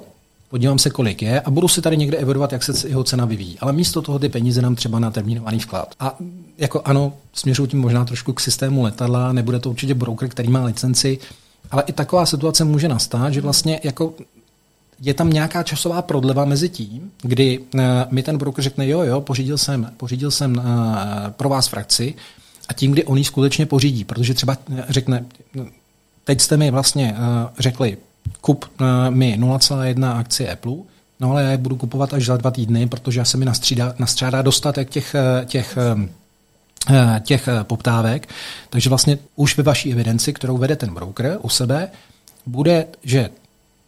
podívám 0.51 0.79
se, 0.79 0.91
kolik 0.91 1.23
je 1.23 1.41
a 1.41 1.51
budu 1.51 1.69
si 1.69 1.83
tady 1.83 1.97
někde 1.97 2.19
evidovat, 2.19 2.53
jak 2.53 2.63
se 2.63 2.89
jeho 2.89 3.05
cena 3.05 3.25
vyvíjí. 3.25 3.59
Ale 3.61 3.73
místo 3.73 4.03
toho 4.03 4.19
ty 4.19 4.29
peníze 4.29 4.63
nám 4.63 4.75
třeba 4.75 4.99
na 4.99 5.11
termínovaný 5.11 5.59
vklad. 5.59 5.95
A 6.01 6.17
jako 6.59 6.83
ano, 6.85 7.13
směřuji 7.33 7.67
tím 7.67 7.81
možná 7.81 8.05
trošku 8.05 8.33
k 8.33 8.41
systému 8.41 8.83
letadla, 8.83 9.33
nebude 9.33 9.59
to 9.59 9.71
určitě 9.71 9.95
broker, 9.95 10.29
který 10.29 10.49
má 10.49 10.65
licenci, 10.65 11.19
ale 11.71 11.83
i 11.87 11.93
taková 11.93 12.27
situace 12.27 12.65
může 12.65 12.89
nastat, 12.89 13.33
že 13.33 13.41
vlastně 13.41 13.81
jako 13.85 14.15
je 15.01 15.15
tam 15.15 15.31
nějaká 15.31 15.63
časová 15.63 16.03
prodleva 16.03 16.45
mezi 16.45 16.69
tím, 16.69 17.11
kdy 17.23 17.59
uh, 17.59 17.81
mi 18.11 18.23
ten 18.23 18.39
broker 18.39 18.65
řekne, 18.65 18.89
jo, 18.89 19.03
jo, 19.03 19.21
pořídil 19.21 19.59
jsem, 19.59 19.93
pořídil 19.97 20.31
jsem 20.31 20.57
uh, 20.57 20.65
pro 21.31 21.49
vás 21.49 21.69
frakci 21.69 22.15
a 22.69 22.73
tím, 22.73 22.93
kdy 22.93 23.05
on 23.05 23.19
ji 23.19 23.25
skutečně 23.25 23.67
pořídí, 23.67 24.05
protože 24.05 24.35
třeba 24.35 24.57
řekne, 24.89 25.25
teď 26.25 26.41
jste 26.41 26.57
mi 26.57 26.71
vlastně 26.71 27.17
řekli, 27.59 27.97
kup 28.41 28.65
mi 29.11 29.39
0,1 29.41 30.19
akcie 30.19 30.53
Apple, 30.53 30.77
no 31.21 31.31
ale 31.31 31.43
já 31.43 31.51
je 31.51 31.57
budu 31.57 31.77
kupovat 31.77 32.15
až 32.15 32.27
za 32.27 32.37
dva 32.37 32.51
týdny, 32.51 32.87
protože 32.87 33.25
se 33.25 33.37
mi 33.37 33.45
nastřídá, 33.45 33.95
nastřádá 33.99 34.43
dostatek 34.43 34.91
těch, 34.91 35.15
těch 35.45 35.79
těch 37.21 37.49
poptávek. 37.63 38.29
Takže 38.71 38.89
vlastně 38.89 39.19
už 39.37 39.57
ve 39.57 39.63
vaší 39.63 39.93
evidenci, 39.93 40.33
kterou 40.33 40.59
vede 40.59 40.77
ten 40.77 40.95
broker 40.95 41.39
u 41.43 41.49
sebe, 41.49 41.89
bude, 42.47 42.87
že 43.05 43.31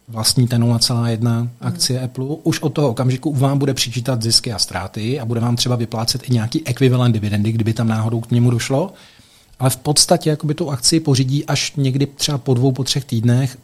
vlastníte 0.07 0.57
0,1 0.57 1.49
akcie 1.61 1.99
hmm. 1.99 2.05
Apple, 2.05 2.25
už 2.43 2.59
od 2.59 2.69
toho 2.69 2.89
okamžiku 2.89 3.33
vám 3.33 3.59
bude 3.59 3.73
přičítat 3.73 4.21
zisky 4.21 4.53
a 4.53 4.59
ztráty 4.59 5.19
a 5.19 5.25
bude 5.25 5.39
vám 5.39 5.55
třeba 5.55 5.75
vyplácet 5.75 6.29
i 6.29 6.33
nějaký 6.33 6.67
ekvivalent 6.67 7.13
dividendy, 7.13 7.51
kdyby 7.51 7.73
tam 7.73 7.87
náhodou 7.87 8.21
k 8.21 8.31
němu 8.31 8.51
došlo. 8.51 8.93
Ale 9.59 9.69
v 9.69 9.77
podstatě 9.77 10.29
jakoby 10.29 10.53
tu 10.53 10.71
akci 10.71 10.99
pořídí 10.99 11.45
až 11.45 11.73
někdy 11.75 12.05
třeba 12.05 12.37
po 12.37 12.53
dvou, 12.53 12.71
po 12.71 12.83
třech 12.83 13.05
týdnech, 13.05 13.57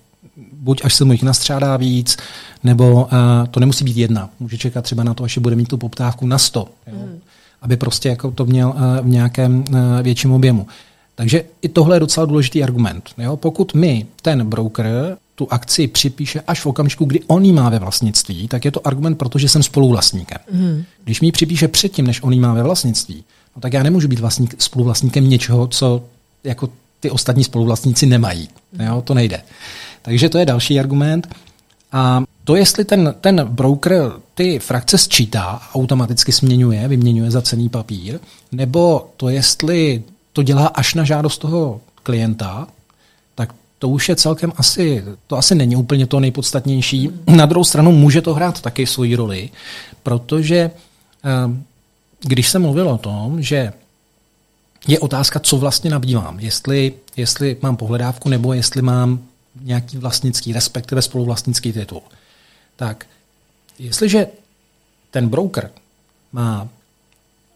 buď 0.54 0.82
až 0.86 0.94
se 0.94 1.06
mu 1.06 1.12
jich 1.12 1.24
nastřádá 1.24 1.78
víc, 1.78 2.18
nebo 2.64 2.94
uh, 2.94 3.10
to 3.52 3.60
nemusí 3.60 3.86
být 3.86 3.98
jedna. 3.98 4.30
Může 4.40 4.58
čekat 4.58 4.82
třeba 4.82 5.04
na 5.04 5.14
to, 5.14 5.24
až 5.24 5.38
bude 5.38 5.56
mít 5.56 5.68
tu 5.68 5.78
poptávku 5.78 6.28
na 6.28 6.38
100, 6.38 6.68
jo? 6.88 6.94
Mm. 6.94 7.20
aby 7.62 7.78
prostě 7.78 8.10
jako 8.10 8.32
to 8.32 8.46
měl 8.46 8.70
uh, 8.70 9.06
v 9.06 9.08
nějakém 9.08 9.64
uh, 9.70 9.76
větším 10.02 10.32
objemu. 10.32 10.68
Takže 11.16 11.44
i 11.62 11.70
tohle 11.70 11.96
je 11.96 12.00
docela 12.00 12.26
důležitý 12.26 12.64
argument. 12.64 13.10
Jo? 13.18 13.38
Pokud 13.38 13.74
my, 13.74 14.06
ten 14.22 14.50
broker, 14.50 15.18
tu 15.40 15.48
akci 15.50 15.88
připíše 15.88 16.42
až 16.48 16.62
v 16.62 16.66
okamžiku, 16.66 17.06
kdy 17.06 17.20
on 17.28 17.46
ji 17.46 17.54
má 17.54 17.70
ve 17.70 17.80
vlastnictví, 17.80 18.48
tak 18.48 18.66
je 18.66 18.72
to 18.72 18.88
argument, 18.88 19.16
protože 19.16 19.50
jsem 19.50 19.64
spoluvlastníkem. 19.64 20.38
Mm. 20.52 20.84
Když 21.04 21.22
mi 21.22 21.28
ji 21.28 21.32
připíše 21.32 21.68
předtím, 21.68 22.08
než 22.08 22.22
on 22.24 22.34
ji 22.34 22.40
má 22.40 22.54
ve 22.54 22.64
vlastnictví, 22.64 23.24
no 23.56 23.62
tak 23.62 23.74
já 23.74 23.84
nemůžu 23.84 24.08
být 24.08 24.20
vlastník, 24.20 24.56
spoluvlastníkem 24.62 25.30
něčeho, 25.30 25.68
co 25.68 26.04
jako 26.44 26.70
ty 27.00 27.12
ostatní 27.12 27.44
spoluvlastníci 27.44 28.06
nemají. 28.06 28.50
Mm. 28.74 28.86
Jo, 28.86 29.02
to 29.02 29.14
nejde. 29.14 29.42
Takže 30.02 30.30
to 30.30 30.38
je 30.38 30.46
další 30.46 30.80
argument. 30.80 31.36
A 31.92 32.24
to, 32.44 32.56
jestli 32.56 32.86
ten, 32.86 33.16
ten 33.22 33.48
broker 33.50 34.12
ty 34.36 34.60
frakce 34.60 34.98
sčítá, 34.98 35.62
automaticky 35.74 36.32
směňuje, 36.32 36.88
vyměňuje 36.88 37.32
za 37.32 37.42
cený 37.42 37.70
papír, 37.70 38.20
nebo 38.52 39.10
to, 39.18 39.30
jestli 39.30 40.04
to 40.34 40.44
dělá 40.44 40.68
až 40.68 40.94
na 40.94 41.04
žádost 41.04 41.38
toho 41.38 41.82
klienta, 42.04 42.68
to 43.80 43.90
už 43.90 44.10
je 44.10 44.16
celkem 44.16 44.54
asi, 44.58 45.04
to 45.28 45.38
asi 45.38 45.56
není 45.56 45.76
úplně 45.76 46.08
to 46.08 46.20
nejpodstatnější. 46.20 47.10
Na 47.28 47.46
druhou 47.46 47.64
stranu 47.64 47.92
může 47.92 48.22
to 48.22 48.34
hrát 48.34 48.62
taky 48.62 48.88
svoji 48.88 49.16
roli, 49.16 49.50
protože 50.04 50.72
eh, 51.26 51.30
když 52.22 52.50
jsem 52.50 52.62
mluvil 52.62 52.90
o 52.90 52.98
tom, 52.98 53.42
že 53.42 53.74
je 54.88 55.00
otázka, 55.00 55.40
co 55.40 55.58
vlastně 55.58 55.90
nabývám. 55.90 56.40
Jestli, 56.40 56.94
jestli 57.18 57.58
mám 57.62 57.78
pohledávku 57.78 58.30
nebo 58.30 58.54
jestli 58.54 58.82
mám 58.82 59.20
nějaký 59.62 59.98
vlastnický, 59.98 60.54
respektive 60.54 61.02
spoluvlastnický 61.02 61.74
titul. 61.74 62.02
Tak, 62.76 63.06
jestliže 63.80 64.28
ten 65.12 65.30
broker 65.30 65.72
má 66.32 66.68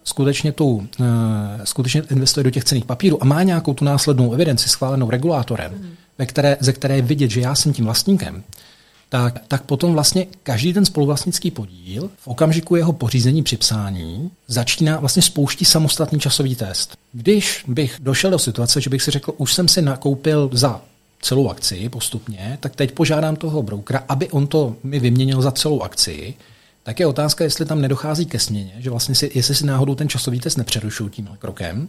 skutečně, 0.04 0.52
tu, 0.52 0.68
uh, 0.68 0.86
skutečně 1.64 2.04
investuje 2.12 2.44
do 2.44 2.50
těch 2.50 2.64
cených 2.64 2.86
papírů 2.86 3.24
a 3.24 3.26
má 3.26 3.44
nějakou 3.44 3.74
tu 3.74 3.86
následnou 3.86 4.34
evidenci 4.34 4.70
schválenou 4.70 5.10
regulátorem, 5.10 5.72
mm. 5.72 5.96
Ve 6.18 6.26
které, 6.26 6.58
ze 6.60 6.74
které 6.74 6.96
je 6.96 7.02
vidět, 7.02 7.32
že 7.32 7.42
já 7.42 7.56
jsem 7.56 7.74
tím 7.74 7.86
vlastníkem, 7.86 8.44
tak, 9.10 9.42
tak 9.48 9.64
potom 9.64 9.94
vlastně 9.94 10.28
každý 10.44 10.74
ten 10.74 10.86
spoluvlastnický 10.86 11.52
podíl 11.52 12.10
v 12.18 12.28
okamžiku 12.28 12.76
jeho 12.76 12.94
pořízení 12.94 13.44
připsání 13.44 14.32
začíná 14.48 15.00
vlastně 15.00 15.22
spouští 15.22 15.66
samostatný 15.66 16.20
časový 16.20 16.56
test. 16.56 16.98
Když 17.12 17.66
bych 17.68 17.98
došel 18.00 18.32
do 18.32 18.40
situace, 18.40 18.82
že 18.82 18.90
bych 18.90 19.02
si 19.02 19.12
řekl, 19.12 19.34
už 19.38 19.54
jsem 19.54 19.68
si 19.68 19.82
nakoupil 19.82 20.50
za 20.54 20.82
celou 21.22 21.50
akci 21.50 21.90
postupně, 21.90 22.58
tak 22.60 22.76
teď 22.76 22.92
požádám 22.92 23.36
toho 23.36 23.64
brokera, 23.64 24.04
aby 24.08 24.30
on 24.30 24.48
to 24.48 24.76
mi 24.84 25.00
vyměnil 25.00 25.42
za 25.42 25.52
celou 25.52 25.82
akci, 25.82 26.34
tak 26.84 27.00
je 27.00 27.06
otázka, 27.06 27.44
jestli 27.44 27.66
tam 27.66 27.82
nedochází 27.82 28.26
ke 28.26 28.40
směně, 28.40 28.74
že 28.80 28.90
vlastně 28.90 29.16
si, 29.16 29.32
jestli 29.34 29.56
si 29.56 29.66
náhodou 29.66 29.96
ten 29.96 30.10
časový 30.10 30.40
test 30.40 30.58
nepřerušují 30.58 31.10
tím 31.10 31.30
krokem 31.40 31.88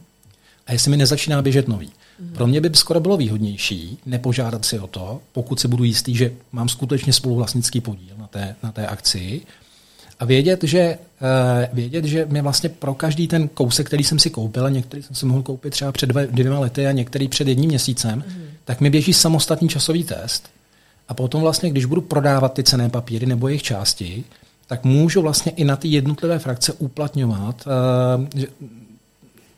a 0.66 0.72
jestli 0.72 0.90
mi 0.90 0.96
nezačíná 0.96 1.42
běžet 1.42 1.68
nový. 1.68 1.90
Pro 2.34 2.46
mě 2.46 2.60
by 2.60 2.70
skoro 2.72 3.00
bylo 3.00 3.16
výhodnější 3.16 3.98
nepožádat 4.06 4.64
si 4.64 4.78
o 4.78 4.86
to, 4.86 5.20
pokud 5.32 5.60
si 5.60 5.68
budu 5.68 5.84
jistý, 5.84 6.16
že 6.16 6.32
mám 6.52 6.68
skutečně 6.68 7.12
spoluvlastnický 7.12 7.80
podíl 7.80 8.14
na 8.18 8.26
té, 8.26 8.56
na 8.62 8.72
té 8.72 8.86
akci, 8.86 9.42
a 10.20 10.24
vědět, 10.24 10.62
že, 10.62 10.98
uh, 11.20 11.76
vědět, 11.76 12.04
že 12.04 12.26
mě 12.26 12.42
vlastně 12.42 12.68
pro 12.68 12.94
každý 12.94 13.28
ten 13.28 13.48
kousek, 13.48 13.86
který 13.86 14.04
jsem 14.04 14.18
si 14.18 14.30
koupil, 14.30 14.66
a 14.66 14.70
některý 14.70 15.02
jsem 15.02 15.16
si 15.16 15.26
mohl 15.26 15.42
koupit 15.42 15.70
třeba 15.70 15.92
před 15.92 16.10
dvěma 16.10 16.58
lety 16.58 16.86
a 16.86 16.92
některý 16.92 17.28
před 17.28 17.48
jedním 17.48 17.68
měsícem, 17.68 18.24
mm. 18.26 18.44
tak 18.64 18.80
mi 18.80 18.90
běží 18.90 19.12
samostatný 19.12 19.68
časový 19.68 20.04
test. 20.04 20.50
A 21.08 21.14
potom 21.14 21.40
vlastně, 21.40 21.70
když 21.70 21.84
budu 21.84 22.00
prodávat 22.00 22.52
ty 22.52 22.62
cené 22.62 22.88
papíry 22.88 23.26
nebo 23.26 23.48
jejich 23.48 23.62
části, 23.62 24.24
tak 24.66 24.84
můžu 24.84 25.22
vlastně 25.22 25.52
i 25.52 25.64
na 25.64 25.76
ty 25.76 25.88
jednotlivé 25.88 26.38
frakce 26.38 26.72
uplatňovat 26.72 27.66
uh, 27.66 28.42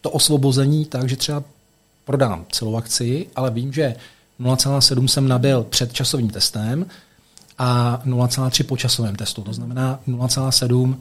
to 0.07 0.11
osvobození 0.11 0.85
tak, 0.85 1.09
že 1.09 1.16
třeba 1.16 1.42
prodám 2.05 2.45
celou 2.53 2.77
akci, 2.77 3.27
ale 3.37 3.51
vím, 3.51 3.73
že 3.73 3.97
0,7 4.40 5.07
jsem 5.07 5.29
nabil 5.29 5.64
před 5.64 5.92
časovým 5.92 6.31
testem 6.31 6.87
a 7.59 8.03
0,3 8.07 8.64
po 8.64 8.77
časovém 8.77 9.16
testu. 9.16 9.42
To 9.42 9.53
znamená 9.53 10.01
0,7 10.09 10.97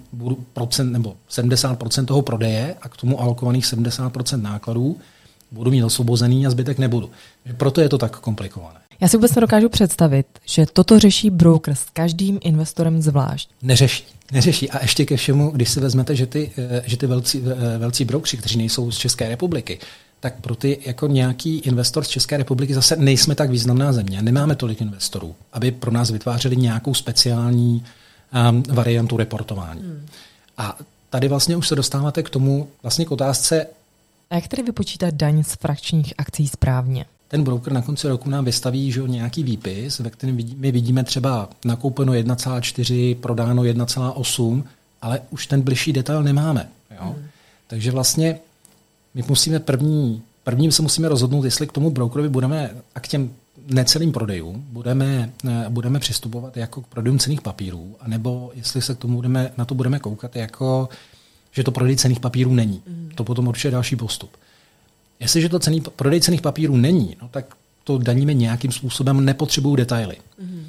procent 0.53 0.91
nebo 0.91 1.15
70 1.29 1.79
toho 2.05 2.21
prodeje 2.21 2.75
a 2.81 2.89
k 2.89 2.97
tomu 2.97 3.21
alokovaných 3.21 3.65
70% 3.65 4.41
nákladů 4.41 4.97
budu 5.51 5.71
mít 5.71 5.83
osvobozený 5.83 6.47
a 6.47 6.49
zbytek 6.49 6.77
nebudu. 6.77 7.09
Proto 7.57 7.81
je 7.81 7.89
to 7.89 7.97
tak 7.97 8.19
komplikované. 8.19 8.79
Já 9.01 9.07
si 9.07 9.17
vůbec 9.17 9.35
nedokážu 9.35 9.69
představit, 9.69 10.27
že 10.45 10.65
toto 10.65 10.99
řeší 10.99 11.29
broker 11.29 11.75
s 11.75 11.85
každým 11.93 12.39
investorem 12.43 13.01
zvlášť. 13.01 13.49
Neřeší. 13.61 14.03
Neřeší. 14.31 14.69
A 14.69 14.81
ještě 14.81 15.05
ke 15.05 15.17
všemu, 15.17 15.51
když 15.51 15.69
si 15.69 15.79
vezmete, 15.79 16.15
že 16.15 16.25
ty, 16.25 16.51
eh, 16.57 16.83
že 16.85 16.97
ty 16.97 17.07
velcí, 17.07 17.43
eh, 17.45 17.77
velcí 17.77 18.05
brokři, 18.05 18.37
kteří 18.37 18.57
nejsou 18.57 18.91
z 18.91 18.97
České 18.97 19.29
republiky, 19.29 19.79
tak 20.19 20.41
pro 20.41 20.55
ty 20.55 20.77
jako 20.85 21.07
nějaký 21.07 21.57
investor 21.57 22.03
z 22.03 22.07
České 22.07 22.37
republiky 22.37 22.73
zase 22.73 22.95
nejsme 22.95 23.35
tak 23.35 23.49
významná 23.49 23.93
země. 23.93 24.21
Nemáme 24.21 24.55
tolik 24.55 24.81
investorů, 24.81 25.35
aby 25.53 25.71
pro 25.71 25.91
nás 25.91 26.11
vytvářeli 26.11 26.55
nějakou 26.55 26.93
speciální 26.93 27.83
um, 28.49 28.63
variantu 28.69 29.17
reportování. 29.17 29.81
Hmm. 29.81 30.05
A 30.57 30.77
tady 31.09 31.27
vlastně 31.27 31.57
už 31.57 31.67
se 31.67 31.75
dostáváte 31.75 32.23
k 32.23 32.29
tomu, 32.29 32.67
vlastně 32.83 33.05
k 33.05 33.11
otázce. 33.11 33.67
A 34.35 34.37
jak 34.37 34.47
tedy 34.47 34.63
vypočítat 34.63 35.13
daň 35.13 35.43
z 35.43 35.55
frakčních 35.55 36.13
akcí 36.17 36.47
správně? 36.47 37.05
ten 37.27 37.43
broker 37.43 37.73
na 37.73 37.81
konci 37.81 38.07
roku 38.07 38.29
nám 38.29 38.45
vystaví 38.45 38.91
že 38.91 39.01
nějaký 39.01 39.43
výpis, 39.43 39.99
ve 39.99 40.09
kterém 40.09 40.37
my 40.57 40.71
vidíme 40.71 41.03
třeba 41.03 41.49
nakoupeno 41.65 42.13
1,4, 42.13 43.15
prodáno 43.15 43.63
1,8, 43.63 44.63
ale 45.01 45.21
už 45.29 45.47
ten 45.47 45.61
bližší 45.61 45.93
detail 45.93 46.23
nemáme. 46.23 46.69
Jo? 46.91 47.03
Hmm. 47.03 47.27
Takže 47.67 47.91
vlastně 47.91 48.39
my 49.13 49.23
musíme 49.27 49.59
první, 49.59 50.21
prvním 50.43 50.71
se 50.71 50.81
musíme 50.81 51.09
rozhodnout, 51.09 51.43
jestli 51.43 51.67
k 51.67 51.71
tomu 51.71 51.89
brokerovi 51.89 52.29
budeme 52.29 52.69
a 52.95 52.99
k 52.99 53.07
těm 53.07 53.29
necelým 53.67 54.11
prodejům 54.11 54.65
budeme, 54.69 55.29
budeme 55.69 55.99
přistupovat 55.99 56.57
jako 56.57 56.81
k 56.81 56.87
prodejům 56.87 57.19
cených 57.19 57.41
papírů, 57.41 57.95
anebo 57.99 58.51
jestli 58.55 58.81
se 58.81 58.95
k 58.95 58.97
tomu 58.97 59.15
budeme, 59.15 59.51
na 59.57 59.65
to 59.65 59.75
budeme 59.75 59.99
koukat 59.99 60.35
jako, 60.35 60.89
že 61.55 61.63
to 61.63 61.71
prodej 61.71 61.95
cených 61.95 62.19
papírů 62.19 62.53
není. 62.53 62.81
Mm. 62.87 63.11
To 63.15 63.23
potom 63.23 63.47
určitě 63.47 63.71
další 63.71 63.95
postup. 63.95 64.29
Jestliže 65.19 65.49
to 65.49 65.59
cený, 65.59 65.81
prodej 65.95 66.21
cených 66.21 66.41
papírů 66.41 66.77
není, 66.77 67.17
no, 67.21 67.27
tak 67.31 67.55
to 67.83 67.97
daníme 67.97 68.33
nějakým 68.33 68.71
způsobem, 68.71 69.25
nepotřebují 69.25 69.77
detaily. 69.77 70.15
Mm. 70.39 70.67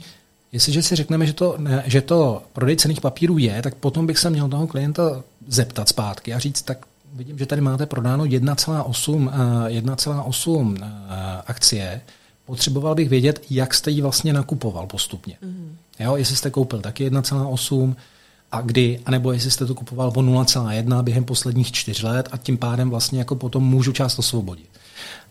Jestliže 0.52 0.82
si 0.82 0.96
řekneme, 0.96 1.26
že 1.26 1.32
to, 1.32 1.58
že 1.84 2.00
to 2.00 2.42
prodej 2.52 2.76
cených 2.76 3.00
papírů 3.00 3.38
je, 3.38 3.62
tak 3.62 3.74
potom 3.74 4.06
bych 4.06 4.18
se 4.18 4.30
měl 4.30 4.48
toho 4.48 4.66
klienta 4.66 5.22
zeptat 5.48 5.88
zpátky 5.88 6.34
a 6.34 6.38
říct, 6.38 6.62
tak 6.62 6.86
vidím, 7.14 7.38
že 7.38 7.46
tady 7.46 7.60
máte 7.60 7.86
prodáno 7.86 8.24
1,8 8.24 9.30
1,8 9.66 10.76
eh, 10.76 10.84
eh, 10.84 11.42
akcie. 11.46 12.00
Potřeboval 12.44 12.94
bych 12.94 13.08
vědět, 13.08 13.46
jak 13.50 13.74
jste 13.74 13.90
ji 13.90 14.02
vlastně 14.02 14.32
nakupoval 14.32 14.86
postupně. 14.86 15.36
Mm. 15.42 15.76
Jo, 16.00 16.16
jestli 16.16 16.36
jste 16.36 16.50
koupil 16.50 16.80
taky 16.80 17.10
1,8 17.10 17.94
a 18.52 18.60
kdy, 18.60 19.00
anebo 19.06 19.32
jestli 19.32 19.50
jste 19.50 19.66
to 19.66 19.74
kupoval 19.74 20.08
o 20.08 20.22
0,1 20.22 21.02
během 21.02 21.24
posledních 21.24 21.72
čtyř 21.72 22.02
let 22.02 22.28
a 22.32 22.36
tím 22.36 22.56
pádem 22.56 22.90
vlastně 22.90 23.18
jako 23.18 23.34
potom 23.34 23.64
můžu 23.64 23.92
část 23.92 24.18
osvobodit. 24.18 24.68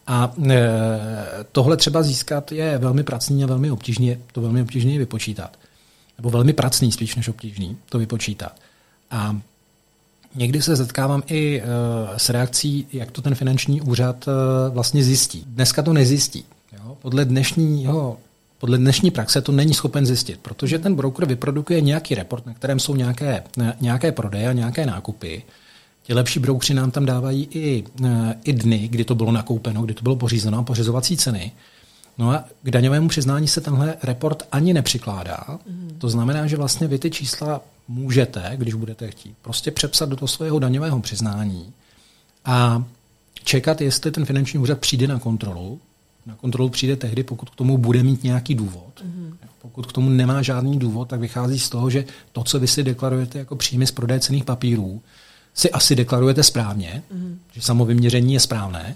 A 0.08 0.34
e, 0.50 0.70
tohle 1.52 1.78
třeba 1.78 2.04
získat 2.04 2.52
je 2.52 2.78
velmi 2.78 3.04
pracný 3.04 3.44
a 3.44 3.48
velmi 3.48 3.72
obtížně, 3.72 4.20
to 4.32 4.42
velmi 4.42 4.62
obtížně 4.62 5.00
vypočítat. 5.00 5.58
Nebo 6.18 6.30
velmi 6.30 6.54
pracný 6.54 6.92
spíš 6.92 7.16
než 7.16 7.28
obtížný 7.28 7.78
to 7.90 8.00
vypočítat. 8.00 8.56
A 9.12 9.36
Někdy 10.36 10.62
se 10.62 10.76
setkávám 10.76 11.24
i 11.28 11.62
uh, 11.62 11.68
s 12.18 12.30
reakcí, 12.30 12.88
jak 12.94 13.12
to 13.12 13.22
ten 13.22 13.36
finanční 13.36 13.82
úřad 13.82 14.28
uh, 14.28 14.74
vlastně 14.74 15.04
zjistí. 15.04 15.44
Dneska 15.48 15.82
to 15.82 15.94
nezjistí. 15.94 16.46
Jo? 16.74 16.98
Podle 17.02 17.26
dnešního 17.26 18.18
podle 18.58 18.78
dnešní 18.78 19.12
praxe 19.12 19.42
to 19.42 19.52
není 19.52 19.74
schopen 19.74 20.06
zjistit, 20.06 20.40
protože 20.42 20.80
ten 20.80 20.96
broker 20.96 21.26
vyprodukuje 21.26 21.82
nějaký 21.82 22.16
report, 22.16 22.46
na 22.46 22.54
kterém 22.54 22.80
jsou 22.80 22.96
nějaké, 22.96 23.44
nějaké 23.82 24.12
prodeje 24.12 24.50
a 24.50 24.54
nějaké 24.54 24.86
nákupy. 24.86 25.44
Ti 26.04 26.14
lepší 26.14 26.40
broukři 26.40 26.74
nám 26.74 26.92
tam 26.92 27.06
dávají 27.06 27.48
i, 27.52 27.84
eh, 28.06 28.36
i 28.44 28.54
dny, 28.54 28.88
kdy 28.88 29.04
to 29.04 29.16
bylo 29.16 29.32
nakoupeno, 29.32 29.82
kdy 29.82 29.94
to 29.94 30.04
bylo 30.04 30.16
pořízeno 30.16 30.58
a 30.58 30.64
pořizovací 30.64 31.18
ceny. 31.18 31.52
No 32.18 32.32
a 32.32 32.46
k 32.64 32.72
daňovému 32.72 33.08
přiznání 33.08 33.48
se 33.48 33.62
tenhle 33.62 33.96
report 34.04 34.44
ani 34.52 34.74
nepřikládá. 34.74 35.44
Mm. 35.70 35.96
To 35.98 36.10
znamená, 36.10 36.48
že 36.48 36.58
vlastně 36.58 36.88
vy 36.88 37.00
ty 37.00 37.12
čísla 37.12 37.62
můžete, 37.88 38.52
když 38.56 38.74
budete 38.74 39.12
chtít, 39.12 39.36
prostě 39.42 39.72
přepsat 39.72 40.10
do 40.10 40.16
toho 40.16 40.28
svého 40.28 40.60
daňového 40.60 41.00
přiznání 41.00 41.74
a 42.46 42.84
čekat, 43.44 43.82
jestli 43.82 44.12
ten 44.12 44.26
finanční 44.26 44.60
úřad 44.60 44.80
přijde 44.80 45.08
na 45.08 45.20
kontrolu. 45.20 45.80
Na 46.26 46.36
kontrolu 46.36 46.70
přijde 46.70 46.96
tehdy, 46.96 47.24
pokud 47.24 47.50
k 47.50 47.56
tomu 47.56 47.78
bude 47.78 48.04
mít 48.04 48.24
nějaký 48.24 48.56
důvod. 48.56 49.04
Mm-hmm. 49.06 49.34
Pokud 49.62 49.86
k 49.86 49.94
tomu 49.94 50.10
nemá 50.10 50.42
žádný 50.42 50.80
důvod, 50.80 51.10
tak 51.10 51.20
vychází 51.20 51.60
z 51.60 51.70
toho, 51.70 51.90
že 51.90 52.06
to, 52.32 52.44
co 52.44 52.60
vy 52.60 52.68
si 52.68 52.84
deklarujete 52.84 53.40
jako 53.40 53.56
příjmy 53.56 53.88
z 53.88 53.92
prodeje 53.92 54.20
cených 54.20 54.44
papírů, 54.44 55.02
si 55.54 55.72
asi 55.72 55.96
deklarujete 55.96 56.44
správně, 56.44 57.04
mm-hmm. 57.14 57.36
že 57.52 57.62
samovyměření 57.62 58.34
je 58.34 58.40
správné 58.40 58.96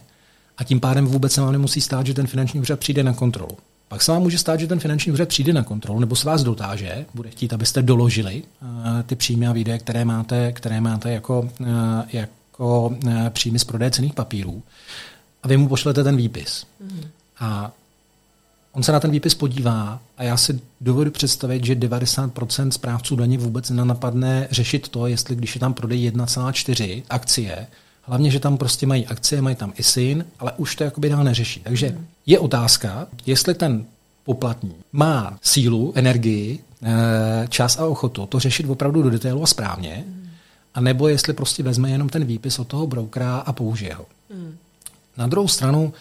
a 0.57 0.63
tím 0.63 0.79
pádem 0.79 1.05
vůbec 1.05 1.31
se 1.31 1.41
vám 1.41 1.51
nemusí 1.51 1.81
stát, 1.81 2.05
že 2.05 2.13
ten 2.13 2.27
finanční 2.27 2.59
úřad 2.59 2.79
přijde 2.79 3.03
na 3.03 3.13
kontrolu. 3.13 3.57
Pak 3.87 4.01
se 4.01 4.11
vám 4.11 4.21
může 4.21 4.37
stát, 4.37 4.59
že 4.59 4.67
ten 4.67 4.79
finanční 4.79 5.11
úřad 5.11 5.29
přijde 5.29 5.53
na 5.53 5.63
kontrolu 5.63 5.99
nebo 5.99 6.15
se 6.15 6.27
vás 6.27 6.43
dotáže, 6.43 7.05
bude 7.13 7.29
chtít, 7.29 7.53
abyste 7.53 7.81
doložili 7.81 8.43
uh, 8.61 8.67
ty 9.05 9.15
příjmy 9.15 9.47
a 9.47 9.51
výdaje, 9.51 9.79
které 9.79 10.05
máte, 10.05 10.51
které 10.51 10.81
máte 10.81 11.11
jako, 11.11 11.49
uh, 11.59 11.67
jako 12.13 12.87
uh, 12.87 13.29
příjmy 13.29 13.59
z 13.59 13.63
prodeje 13.63 13.91
cených 13.91 14.13
papírů. 14.13 14.63
A 15.43 15.47
vy 15.47 15.57
mu 15.57 15.67
pošlete 15.67 16.03
ten 16.03 16.17
výpis. 16.17 16.65
Mm. 16.79 17.01
A 17.39 17.71
on 18.71 18.83
se 18.83 18.91
na 18.91 18.99
ten 18.99 19.11
výpis 19.11 19.35
podívá 19.35 19.99
a 20.17 20.23
já 20.23 20.37
si 20.37 20.59
dovedu 20.81 21.11
představit, 21.11 21.65
že 21.65 21.75
90% 21.75 22.69
správců 22.69 23.15
daně 23.15 23.37
vůbec 23.37 23.69
nenapadne 23.69 24.47
řešit 24.51 24.87
to, 24.87 25.07
jestli 25.07 25.35
když 25.35 25.55
je 25.55 25.59
tam 25.59 25.73
prodej 25.73 26.11
1,4 26.11 27.03
akcie, 27.09 27.67
Hlavně, 28.09 28.31
že 28.31 28.39
tam 28.39 28.57
prostě 28.57 28.87
mají 28.87 29.07
akcie, 29.07 29.41
mají 29.41 29.55
tam 29.55 29.73
i 29.77 29.83
syn, 29.83 30.25
ale 30.39 30.51
už 30.57 30.75
to 30.75 30.83
jakoby 30.83 31.09
dál 31.09 31.23
neřeší. 31.23 31.59
Takže 31.59 31.89
mm. 31.89 32.05
je 32.25 32.39
otázka, 32.39 33.07
jestli 33.25 33.53
ten 33.53 33.85
poplatník 34.23 34.75
má 34.91 35.37
sílu, 35.41 35.93
energii, 35.95 36.59
eh, 36.83 37.47
čas 37.49 37.79
a 37.79 37.85
ochotu 37.85 38.25
to 38.25 38.39
řešit 38.39 38.69
opravdu 38.69 39.01
do 39.01 39.09
detailu 39.09 39.43
a 39.43 39.47
správně, 39.47 40.03
mm. 40.07 40.27
a 40.73 40.81
nebo 40.81 41.07
jestli 41.07 41.33
prostě 41.33 41.63
vezme 41.63 41.89
jenom 41.89 42.09
ten 42.09 42.25
výpis 42.25 42.59
od 42.59 42.67
toho 42.67 42.87
brokera 42.87 43.37
a 43.37 43.53
použije 43.53 43.93
ho. 43.93 44.05
Mm. 44.33 44.57
Na 45.17 45.27
druhou 45.27 45.47
stranu, 45.47 45.93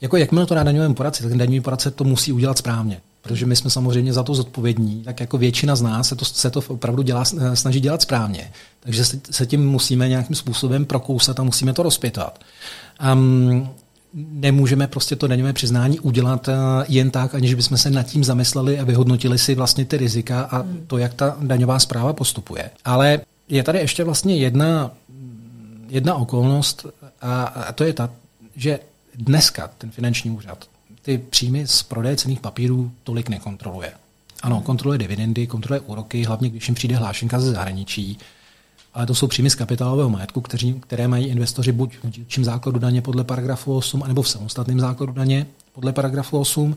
jako 0.00 0.16
jakmile 0.16 0.46
to 0.46 0.54
dá 0.54 0.62
daňovému 0.62 0.94
poradci, 0.94 1.22
tak 1.22 1.34
daňový 1.34 1.60
poradce 1.60 1.90
to 1.90 2.04
musí 2.04 2.32
udělat 2.32 2.58
správně. 2.58 3.00
Protože 3.22 3.46
my 3.46 3.56
jsme 3.56 3.70
samozřejmě 3.70 4.12
za 4.12 4.22
to 4.22 4.34
zodpovědní, 4.34 5.02
tak 5.04 5.20
jako 5.20 5.38
většina 5.38 5.76
z 5.76 5.82
nás 5.82 6.08
se 6.08 6.16
to, 6.16 6.24
se 6.24 6.50
to 6.50 6.62
opravdu 6.68 7.02
dělá, 7.02 7.24
snaží 7.54 7.80
dělat 7.80 8.02
správně. 8.02 8.50
Takže 8.80 9.04
se, 9.04 9.20
se 9.30 9.46
tím 9.46 9.68
musíme 9.68 10.08
nějakým 10.08 10.36
způsobem 10.36 10.84
prokousat 10.84 11.40
a 11.40 11.42
musíme 11.42 11.72
to 11.72 11.82
rozpětat. 11.82 12.40
Um, 13.12 13.68
nemůžeme 14.14 14.86
prostě 14.86 15.16
to 15.16 15.26
daňové 15.26 15.52
přiznání 15.52 16.00
udělat 16.00 16.48
uh, 16.48 16.54
jen 16.88 17.10
tak, 17.10 17.34
aniž 17.34 17.54
bychom 17.54 17.76
se 17.76 17.90
nad 17.90 18.02
tím 18.02 18.24
zamysleli 18.24 18.78
a 18.78 18.84
vyhodnotili 18.84 19.38
si 19.38 19.54
vlastně 19.54 19.84
ty 19.84 19.96
rizika 19.96 20.42
a 20.42 20.64
to, 20.86 20.98
jak 20.98 21.14
ta 21.14 21.36
daňová 21.40 21.78
zpráva 21.78 22.12
postupuje. 22.12 22.70
Ale 22.84 23.20
je 23.48 23.62
tady 23.62 23.78
ještě 23.78 24.04
vlastně 24.04 24.36
jedna, 24.36 24.90
jedna 25.88 26.14
okolnost 26.14 26.86
a, 27.20 27.42
a 27.44 27.72
to 27.72 27.84
je 27.84 27.92
ta, 27.92 28.10
že 28.56 28.78
dneska 29.14 29.70
ten 29.78 29.90
finanční 29.90 30.30
úřad 30.30 30.68
ty 31.02 31.18
příjmy 31.18 31.66
z 31.66 31.82
prodeje 31.82 32.16
cených 32.16 32.40
papírů 32.40 32.92
tolik 33.04 33.28
nekontroluje. 33.28 33.92
Ano, 34.42 34.60
kontroluje 34.60 34.98
dividendy, 34.98 35.46
kontroluje 35.46 35.80
úroky, 35.80 36.24
hlavně 36.24 36.50
když 36.50 36.68
jim 36.68 36.74
přijde 36.74 36.96
hlášenka 36.96 37.40
ze 37.40 37.52
zahraničí, 37.52 38.18
ale 38.94 39.06
to 39.06 39.14
jsou 39.14 39.26
příjmy 39.26 39.50
z 39.50 39.54
kapitálového 39.54 40.10
majetku, 40.10 40.40
kteří, 40.40 40.74
které 40.80 41.08
mají 41.08 41.26
investoři 41.26 41.72
buď 41.72 41.96
v 42.02 42.10
dílčím 42.10 42.44
základu 42.44 42.78
daně 42.78 43.02
podle 43.02 43.24
paragrafu 43.24 43.76
8, 43.76 44.04
nebo 44.06 44.22
v 44.22 44.28
samostatném 44.28 44.80
základu 44.80 45.12
daně 45.12 45.46
podle 45.72 45.92
paragrafu 45.92 46.38
8. 46.38 46.76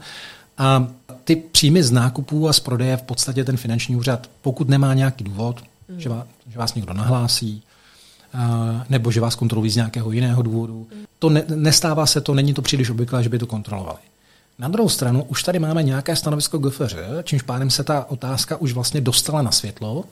A 0.58 0.88
ty 1.24 1.36
příjmy 1.36 1.84
z 1.84 1.92
nákupů 1.92 2.50
a 2.50 2.54
z 2.54 2.60
prodeje 2.60 2.98
v 2.98 3.02
podstatě 3.02 3.44
ten 3.44 3.58
finanční 3.58 3.96
úřad, 3.96 4.30
pokud 4.42 4.70
nemá 4.70 4.94
nějaký 4.94 5.24
důvod, 5.24 5.64
mm. 5.90 6.00
že, 6.00 6.10
vás, 6.10 6.26
že 6.48 6.58
vás 6.58 6.76
někdo 6.76 6.94
nahlásí, 6.94 7.64
nebo 8.90 9.12
že 9.12 9.22
vás 9.22 9.36
kontrolují 9.36 9.72
z 9.72 9.76
nějakého 9.76 10.12
jiného 10.12 10.42
důvodu, 10.42 10.88
to 11.20 11.30
ne, 11.30 11.44
nestává 11.56 12.06
se 12.06 12.22
to, 12.22 12.34
není 12.34 12.54
to 12.54 12.62
příliš 12.62 12.90
obvyklé, 12.90 13.24
že 13.24 13.30
by 13.30 13.40
to 13.40 13.48
kontrolovali. 13.48 14.00
Na 14.60 14.68
druhou 14.68 14.90
stranu 14.90 15.24
už 15.24 15.44
tady 15.44 15.60
máme 15.60 15.84
nějaké 15.84 16.16
stanovisko 16.16 16.58
GFŘ, 16.58 16.96
čímž 17.24 17.42
pádem 17.42 17.70
se 17.70 17.84
ta 17.84 18.06
otázka 18.10 18.58
už 18.58 18.74
vlastně 18.74 19.02
dostala 19.02 19.42
na 19.42 19.52
světlo, 19.52 19.96
uh, 19.96 20.04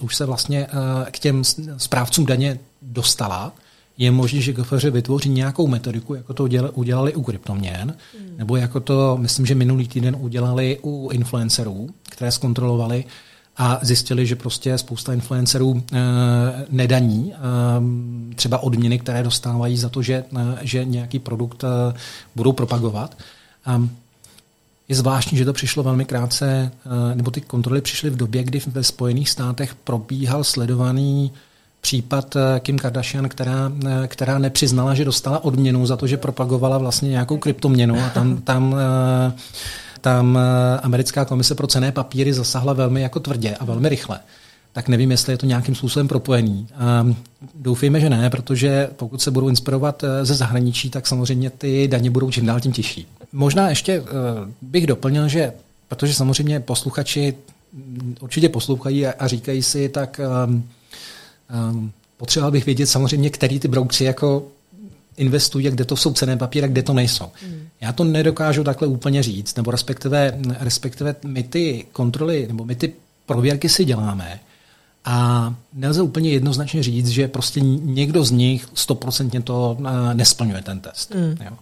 už 0.00 0.16
se 0.16 0.24
vlastně 0.24 0.66
uh, 0.66 1.04
k 1.10 1.18
těm 1.18 1.42
správcům 1.76 2.26
daně 2.26 2.58
dostala. 2.82 3.52
Je 3.98 4.10
možné, 4.10 4.40
že 4.40 4.52
GFŘ 4.52 4.84
vytvoří 4.84 5.28
nějakou 5.28 5.66
metodiku, 5.66 6.14
jako 6.14 6.34
to 6.34 6.44
udělali 6.72 7.14
u 7.14 7.22
kryptoměn, 7.22 7.94
hmm. 8.18 8.36
nebo 8.36 8.56
jako 8.56 8.80
to, 8.80 9.16
myslím, 9.20 9.46
že 9.46 9.54
minulý 9.54 9.88
týden 9.88 10.16
udělali 10.20 10.78
u 10.82 11.10
influencerů, 11.12 11.88
které 12.10 12.32
zkontrolovali 12.32 13.04
a 13.58 13.78
zjistili, 13.82 14.26
že 14.26 14.36
prostě 14.36 14.78
spousta 14.78 15.12
influencerů 15.12 15.68
uh, 15.68 15.80
nedaní 16.70 17.24
uh, 17.24 18.34
třeba 18.34 18.58
odměny, 18.58 18.98
které 18.98 19.22
dostávají 19.22 19.76
za 19.76 19.88
to, 19.88 20.02
že, 20.02 20.24
uh, 20.30 20.40
že 20.60 20.84
nějaký 20.84 21.18
produkt 21.18 21.64
budou 22.34 22.52
propagovat. 22.52 23.16
Je 24.88 24.96
zvláštní, 24.96 25.38
že 25.38 25.44
to 25.44 25.52
přišlo 25.52 25.82
velmi 25.82 26.04
krátce, 26.04 26.72
eh, 26.86 27.14
nebo 27.14 27.30
ty 27.30 27.40
kontroly 27.40 27.80
přišly 27.80 28.10
v 28.10 28.16
době, 28.16 28.44
kdy 28.44 28.60
ve 28.66 28.84
Spojených 28.84 29.30
státech 29.30 29.74
probíhal 29.74 30.44
sledovaný 30.44 31.32
případ 31.80 32.36
eh, 32.36 32.60
Kim 32.60 32.78
Kardashian, 32.78 33.28
která, 33.28 33.72
eh, 33.86 34.08
která 34.08 34.38
nepřiznala, 34.38 34.94
že 34.94 35.04
dostala 35.04 35.44
odměnu 35.44 35.86
za 35.86 35.96
to, 35.96 36.06
že 36.06 36.16
propagovala 36.16 36.78
vlastně 36.78 37.10
nějakou 37.10 37.38
kryptoměnu 37.38 38.00
a 38.00 38.08
tam, 38.08 38.36
tam 38.36 38.76
tam 40.06 40.38
americká 40.82 41.24
komise 41.24 41.54
pro 41.54 41.66
cené 41.66 41.92
papíry 41.92 42.32
zasahla 42.32 42.72
velmi 42.72 43.02
jako 43.02 43.20
tvrdě 43.20 43.56
a 43.56 43.64
velmi 43.64 43.88
rychle 43.88 44.20
tak 44.76 44.88
nevím, 44.88 45.10
jestli 45.10 45.32
je 45.32 45.38
to 45.38 45.46
nějakým 45.46 45.74
způsobem 45.74 46.08
propojený. 46.08 46.68
A 46.78 47.06
doufejme, 47.54 48.00
že 48.00 48.10
ne, 48.10 48.30
protože 48.30 48.88
pokud 48.96 49.22
se 49.22 49.30
budou 49.30 49.48
inspirovat 49.48 50.04
eh, 50.04 50.24
ze 50.24 50.34
zahraničí, 50.34 50.90
tak 50.90 51.06
samozřejmě 51.06 51.50
ty 51.50 51.88
daně 51.88 52.10
budou 52.10 52.30
čím 52.30 52.46
dál 52.46 52.60
tím 52.60 52.72
těžší. 52.72 53.06
Možná 53.32 53.68
ještě 53.68 54.00
uh, 54.00 54.06
bych 54.62 54.86
doplnil, 54.86 55.28
že 55.28 55.52
protože 55.88 56.14
samozřejmě 56.14 56.60
posluchači 56.60 57.34
určitě 58.20 58.48
poslouchají 58.48 59.06
a, 59.06 59.26
říkají 59.26 59.62
si, 59.62 59.88
tak 59.88 60.20
um, 60.46 60.68
um, 61.70 61.92
potřeboval 62.16 62.50
bych 62.50 62.66
vědět 62.66 62.86
samozřejmě, 62.86 63.30
který 63.30 63.60
ty 63.60 63.68
broukři 63.68 64.04
jako 64.04 64.46
investují, 65.16 65.70
kde 65.70 65.84
to 65.84 65.96
jsou 65.96 66.12
cené 66.12 66.36
papíry, 66.36 66.68
kde 66.68 66.82
to 66.82 66.92
nejsou. 66.92 67.26
Hmm. 67.42 67.68
Já 67.80 67.92
to 67.92 68.04
nedokážu 68.04 68.64
takhle 68.64 68.88
úplně 68.88 69.22
říct, 69.22 69.56
nebo 69.56 69.70
respektive, 69.70 70.38
respektive 70.58 71.16
my 71.24 71.42
ty 71.42 71.86
kontroly, 71.92 72.44
nebo 72.48 72.64
my 72.64 72.74
ty 72.74 72.92
prověrky 73.26 73.68
si 73.68 73.84
děláme, 73.84 74.40
a 75.06 75.54
nelze 75.72 76.02
úplně 76.02 76.30
jednoznačně 76.30 76.82
říct, 76.82 77.08
že 77.08 77.28
prostě 77.28 77.60
někdo 77.60 78.24
z 78.24 78.30
nich 78.30 78.68
stoprocentně 78.74 79.42
to 79.42 79.78
eh, 79.80 80.14
nesplňuje 80.14 80.62
ten 80.62 80.80
test. 80.80 81.14
Mm. 81.14 81.36
Jo. 81.44 81.52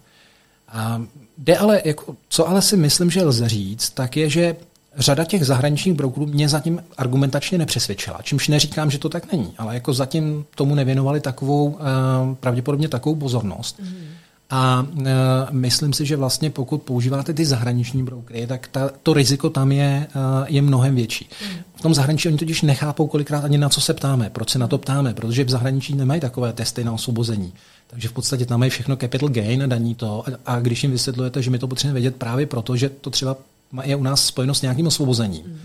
A 0.69 1.01
jde 1.37 1.57
ale, 1.57 1.81
jako, 1.85 2.15
co 2.29 2.49
ale 2.49 2.61
si 2.61 2.77
myslím, 2.77 3.11
že 3.11 3.23
lze 3.23 3.49
říct, 3.49 3.89
tak 3.89 4.17
je, 4.17 4.29
že 4.29 4.55
řada 4.97 5.23
těch 5.23 5.45
zahraničních 5.45 5.95
brokerů 5.95 6.25
mě 6.25 6.49
zatím 6.49 6.83
argumentačně 6.97 7.57
nepřesvědčila. 7.57 8.19
Čímž 8.23 8.47
neříkám, 8.47 8.91
že 8.91 8.97
to 8.97 9.09
tak 9.09 9.31
není, 9.31 9.53
ale 9.57 9.73
jako 9.73 9.93
zatím 9.93 10.45
tomu 10.55 10.75
nevěnovali 10.75 11.21
takovou, 11.21 11.77
eh, 11.79 12.35
pravděpodobně 12.35 12.87
takovou 12.87 13.15
pozornost. 13.15 13.79
Mm. 13.79 14.05
A 14.49 14.87
e, 15.05 15.11
myslím 15.51 15.93
si, 15.93 16.05
že 16.05 16.15
vlastně 16.15 16.49
pokud 16.49 16.81
používáte 16.81 17.33
ty 17.33 17.45
zahraniční 17.45 18.03
brokery, 18.03 18.47
tak 18.47 18.67
ta, 18.67 18.89
to 19.03 19.13
riziko 19.13 19.49
tam 19.49 19.71
je, 19.71 19.83
e, 19.83 20.07
je 20.47 20.61
mnohem 20.61 20.95
větší. 20.95 21.29
V 21.75 21.81
tom 21.81 21.93
zahraničí 21.93 22.27
oni 22.27 22.37
totiž 22.37 22.61
nechápou 22.61 23.07
kolikrát 23.07 23.45
ani 23.45 23.57
na 23.57 23.69
co 23.69 23.81
se 23.81 23.93
ptáme, 23.93 24.29
proč 24.29 24.49
se 24.49 24.59
na 24.59 24.67
to 24.67 24.77
ptáme, 24.77 25.13
protože 25.13 25.43
v 25.43 25.49
zahraničí 25.49 25.95
nemají 25.95 26.21
takové 26.21 26.53
testy 26.53 26.83
na 26.83 26.91
osvobození. 26.91 27.53
Takže 27.87 28.07
v 28.07 28.13
podstatě 28.13 28.45
tam 28.45 28.59
mají 28.59 28.71
všechno 28.71 28.95
capital 28.95 29.29
gain 29.29 29.63
daní 29.67 29.95
to. 29.95 30.23
A, 30.27 30.53
a 30.55 30.59
když 30.59 30.83
jim 30.83 30.91
vysvětlujete, 30.91 31.41
že 31.41 31.51
my 31.51 31.59
to 31.59 31.67
potřebujeme 31.67 31.99
vědět 31.99 32.15
právě 32.15 32.45
proto, 32.45 32.75
že 32.75 32.89
to 32.89 33.09
třeba 33.09 33.37
je 33.83 33.95
u 33.95 34.03
nás 34.03 34.25
spojeno 34.25 34.53
s 34.53 34.61
nějakým 34.61 34.87
osvobozením, 34.87 35.45
mm. 35.45 35.59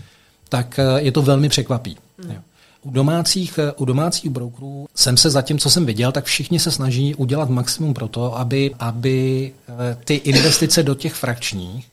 tak 0.49 0.79
e, 0.79 1.01
je 1.01 1.11
to 1.11 1.21
velmi 1.21 1.49
překvapí. 1.49 1.97
Mm. 2.25 2.35
U 2.83 2.91
domácích, 2.91 3.59
u 3.77 3.85
domácích 3.85 4.29
brokerů 4.31 4.87
jsem 4.95 5.17
se 5.17 5.29
zatím, 5.29 5.59
co 5.59 5.69
jsem 5.69 5.85
viděl, 5.85 6.11
tak 6.11 6.25
všichni 6.25 6.59
se 6.59 6.71
snaží 6.71 7.15
udělat 7.15 7.49
maximum 7.49 7.93
pro 7.93 8.07
to, 8.07 8.37
aby, 8.37 8.71
aby 8.79 9.51
eh, 9.69 9.97
ty 10.03 10.13
investice 10.13 10.83
do 10.83 10.95
těch 10.95 11.13
frakčních 11.13 11.91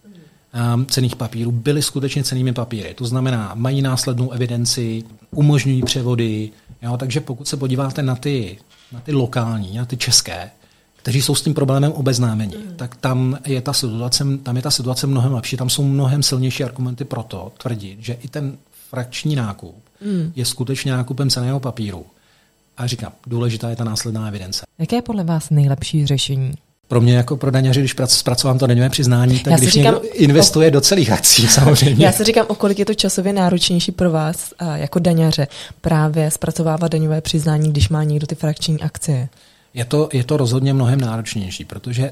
um, 0.74 0.86
cených 0.86 1.16
papírů 1.16 1.50
byly 1.50 1.82
skutečně 1.82 2.24
cenými 2.24 2.52
papíry. 2.52 2.94
To 2.94 3.04
znamená, 3.04 3.52
mají 3.54 3.82
následnou 3.82 4.30
evidenci, 4.30 5.04
umožňují 5.30 5.82
převody. 5.82 6.50
Jo? 6.82 6.96
Takže 6.96 7.20
pokud 7.20 7.48
se 7.48 7.56
podíváte 7.56 8.02
na 8.02 8.16
ty, 8.16 8.58
na 8.92 9.00
ty 9.00 9.12
lokální, 9.12 9.76
na 9.76 9.84
ty 9.84 9.96
české, 9.96 10.50
kteří 10.98 11.22
jsou 11.22 11.34
s 11.34 11.42
tím 11.42 11.54
problémem 11.54 11.92
obeznámeni, 11.92 12.56
mm. 12.56 12.76
tak 12.76 12.96
tam 12.96 13.38
je, 13.46 13.60
ta 13.60 13.72
situace, 13.72 14.24
tam 14.42 14.56
je 14.56 14.62
ta 14.62 14.70
situace 14.70 15.06
mnohem 15.06 15.32
lepší, 15.32 15.56
tam 15.56 15.70
jsou 15.70 15.82
mnohem 15.82 16.22
silnější 16.22 16.64
argumenty 16.64 17.04
pro 17.04 17.22
to 17.22 17.52
tvrdit, 17.58 17.98
že 18.00 18.12
i 18.12 18.28
ten 18.28 18.56
frakční 18.90 19.36
nákup 19.36 19.76
mm. 20.04 20.32
je 20.36 20.44
skutečně 20.44 20.92
nákupem 20.92 21.30
ceného 21.30 21.60
papíru. 21.60 22.06
A 22.76 22.86
říkám, 22.86 23.12
důležitá 23.26 23.70
je 23.70 23.76
ta 23.76 23.84
následná 23.84 24.28
evidence. 24.28 24.66
Jaké 24.78 24.96
je 24.96 25.02
podle 25.02 25.24
vás 25.24 25.50
nejlepší 25.50 26.06
řešení? 26.06 26.52
Pro 26.88 27.00
mě 27.00 27.16
jako 27.16 27.36
pro 27.36 27.50
daňaře, 27.50 27.80
když 27.80 27.94
zpracovám 28.04 28.58
to 28.58 28.66
daňové 28.66 28.90
přiznání, 28.90 29.38
tak 29.38 29.54
když 29.54 29.70
říkám, 29.70 29.94
investuje 30.12 30.68
o, 30.68 30.70
do 30.70 30.80
celých 30.80 31.10
akcí 31.10 31.48
samozřejmě. 31.48 32.06
Já 32.06 32.12
se 32.12 32.24
říkám, 32.24 32.46
o 32.48 32.54
kolik 32.54 32.78
je 32.78 32.84
to 32.84 32.94
časově 32.94 33.32
náročnější 33.32 33.92
pro 33.92 34.10
vás 34.10 34.52
jako 34.74 34.98
daňaře 34.98 35.48
právě 35.80 36.30
zpracovávat 36.30 36.92
daňové 36.92 37.20
přiznání, 37.20 37.70
když 37.70 37.88
má 37.88 38.04
někdo 38.04 38.26
ty 38.26 38.34
frakční 38.34 38.80
akcie? 38.80 39.28
Je 39.78 39.84
to, 39.84 40.08
je 40.12 40.24
to 40.24 40.36
rozhodně 40.36 40.74
mnohem 40.74 41.00
náročnější, 41.00 41.64
protože 41.64 42.10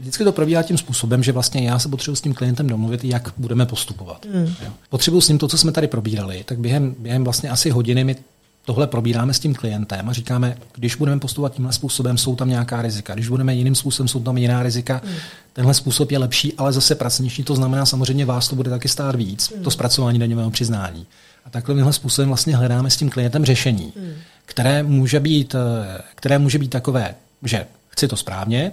vždycky 0.00 0.24
to 0.24 0.32
probíhá 0.32 0.62
tím 0.62 0.78
způsobem, 0.78 1.22
že 1.22 1.32
vlastně 1.32 1.68
já 1.68 1.78
se 1.78 1.88
potřebuji 1.88 2.16
s 2.16 2.20
tím 2.20 2.34
klientem 2.34 2.66
domluvit, 2.66 3.04
jak 3.04 3.32
budeme 3.36 3.66
postupovat. 3.66 4.26
Mm. 4.34 4.54
Potřebuji 4.90 5.20
s 5.20 5.28
ním 5.28 5.38
to, 5.38 5.48
co 5.48 5.58
jsme 5.58 5.72
tady 5.72 5.88
probírali, 5.88 6.44
tak 6.44 6.58
během, 6.58 6.94
během 6.98 7.24
vlastně 7.24 7.50
asi 7.50 7.70
hodiny 7.70 8.04
my 8.04 8.16
tohle 8.64 8.86
probíráme 8.86 9.34
s 9.34 9.38
tím 9.38 9.54
klientem 9.54 10.08
a 10.08 10.12
říkáme, 10.12 10.56
když 10.74 10.94
budeme 10.94 11.20
postupovat 11.20 11.54
tímhle 11.54 11.72
způsobem, 11.72 12.18
jsou 12.18 12.36
tam 12.36 12.48
nějaká 12.48 12.82
rizika. 12.82 13.14
Když 13.14 13.28
budeme 13.28 13.54
jiným 13.54 13.74
způsobem, 13.74 14.08
jsou 14.08 14.20
tam 14.20 14.38
jiná 14.38 14.62
rizika. 14.62 15.00
Mm. 15.04 15.12
Tenhle 15.52 15.74
způsob 15.74 16.10
je 16.10 16.18
lepší, 16.18 16.52
ale 16.58 16.72
zase 16.72 16.94
pracnější. 16.94 17.44
To 17.44 17.54
znamená, 17.54 17.86
samozřejmě 17.86 18.24
vás 18.24 18.48
to 18.48 18.56
bude 18.56 18.70
taky 18.70 18.88
stát 18.88 19.14
víc, 19.14 19.52
mm. 19.56 19.62
to 19.62 19.70
zpracování 19.70 20.18
daňového 20.18 20.50
přiznání. 20.50 21.06
A 21.46 21.50
takhle 21.50 21.92
způsobem 21.92 22.28
vlastně 22.28 22.56
hledáme 22.56 22.90
s 22.90 22.96
tím 22.96 23.10
klientem 23.10 23.44
řešení, 23.44 23.92
mm. 23.96 24.12
které, 24.46 24.82
může 24.82 25.20
být, 25.20 25.54
eh, 25.54 26.02
které 26.14 26.38
může 26.38 26.58
být 26.58 26.68
takové, 26.68 27.14
že 27.42 27.66
chci 27.88 28.08
to 28.08 28.16
správně, 28.16 28.72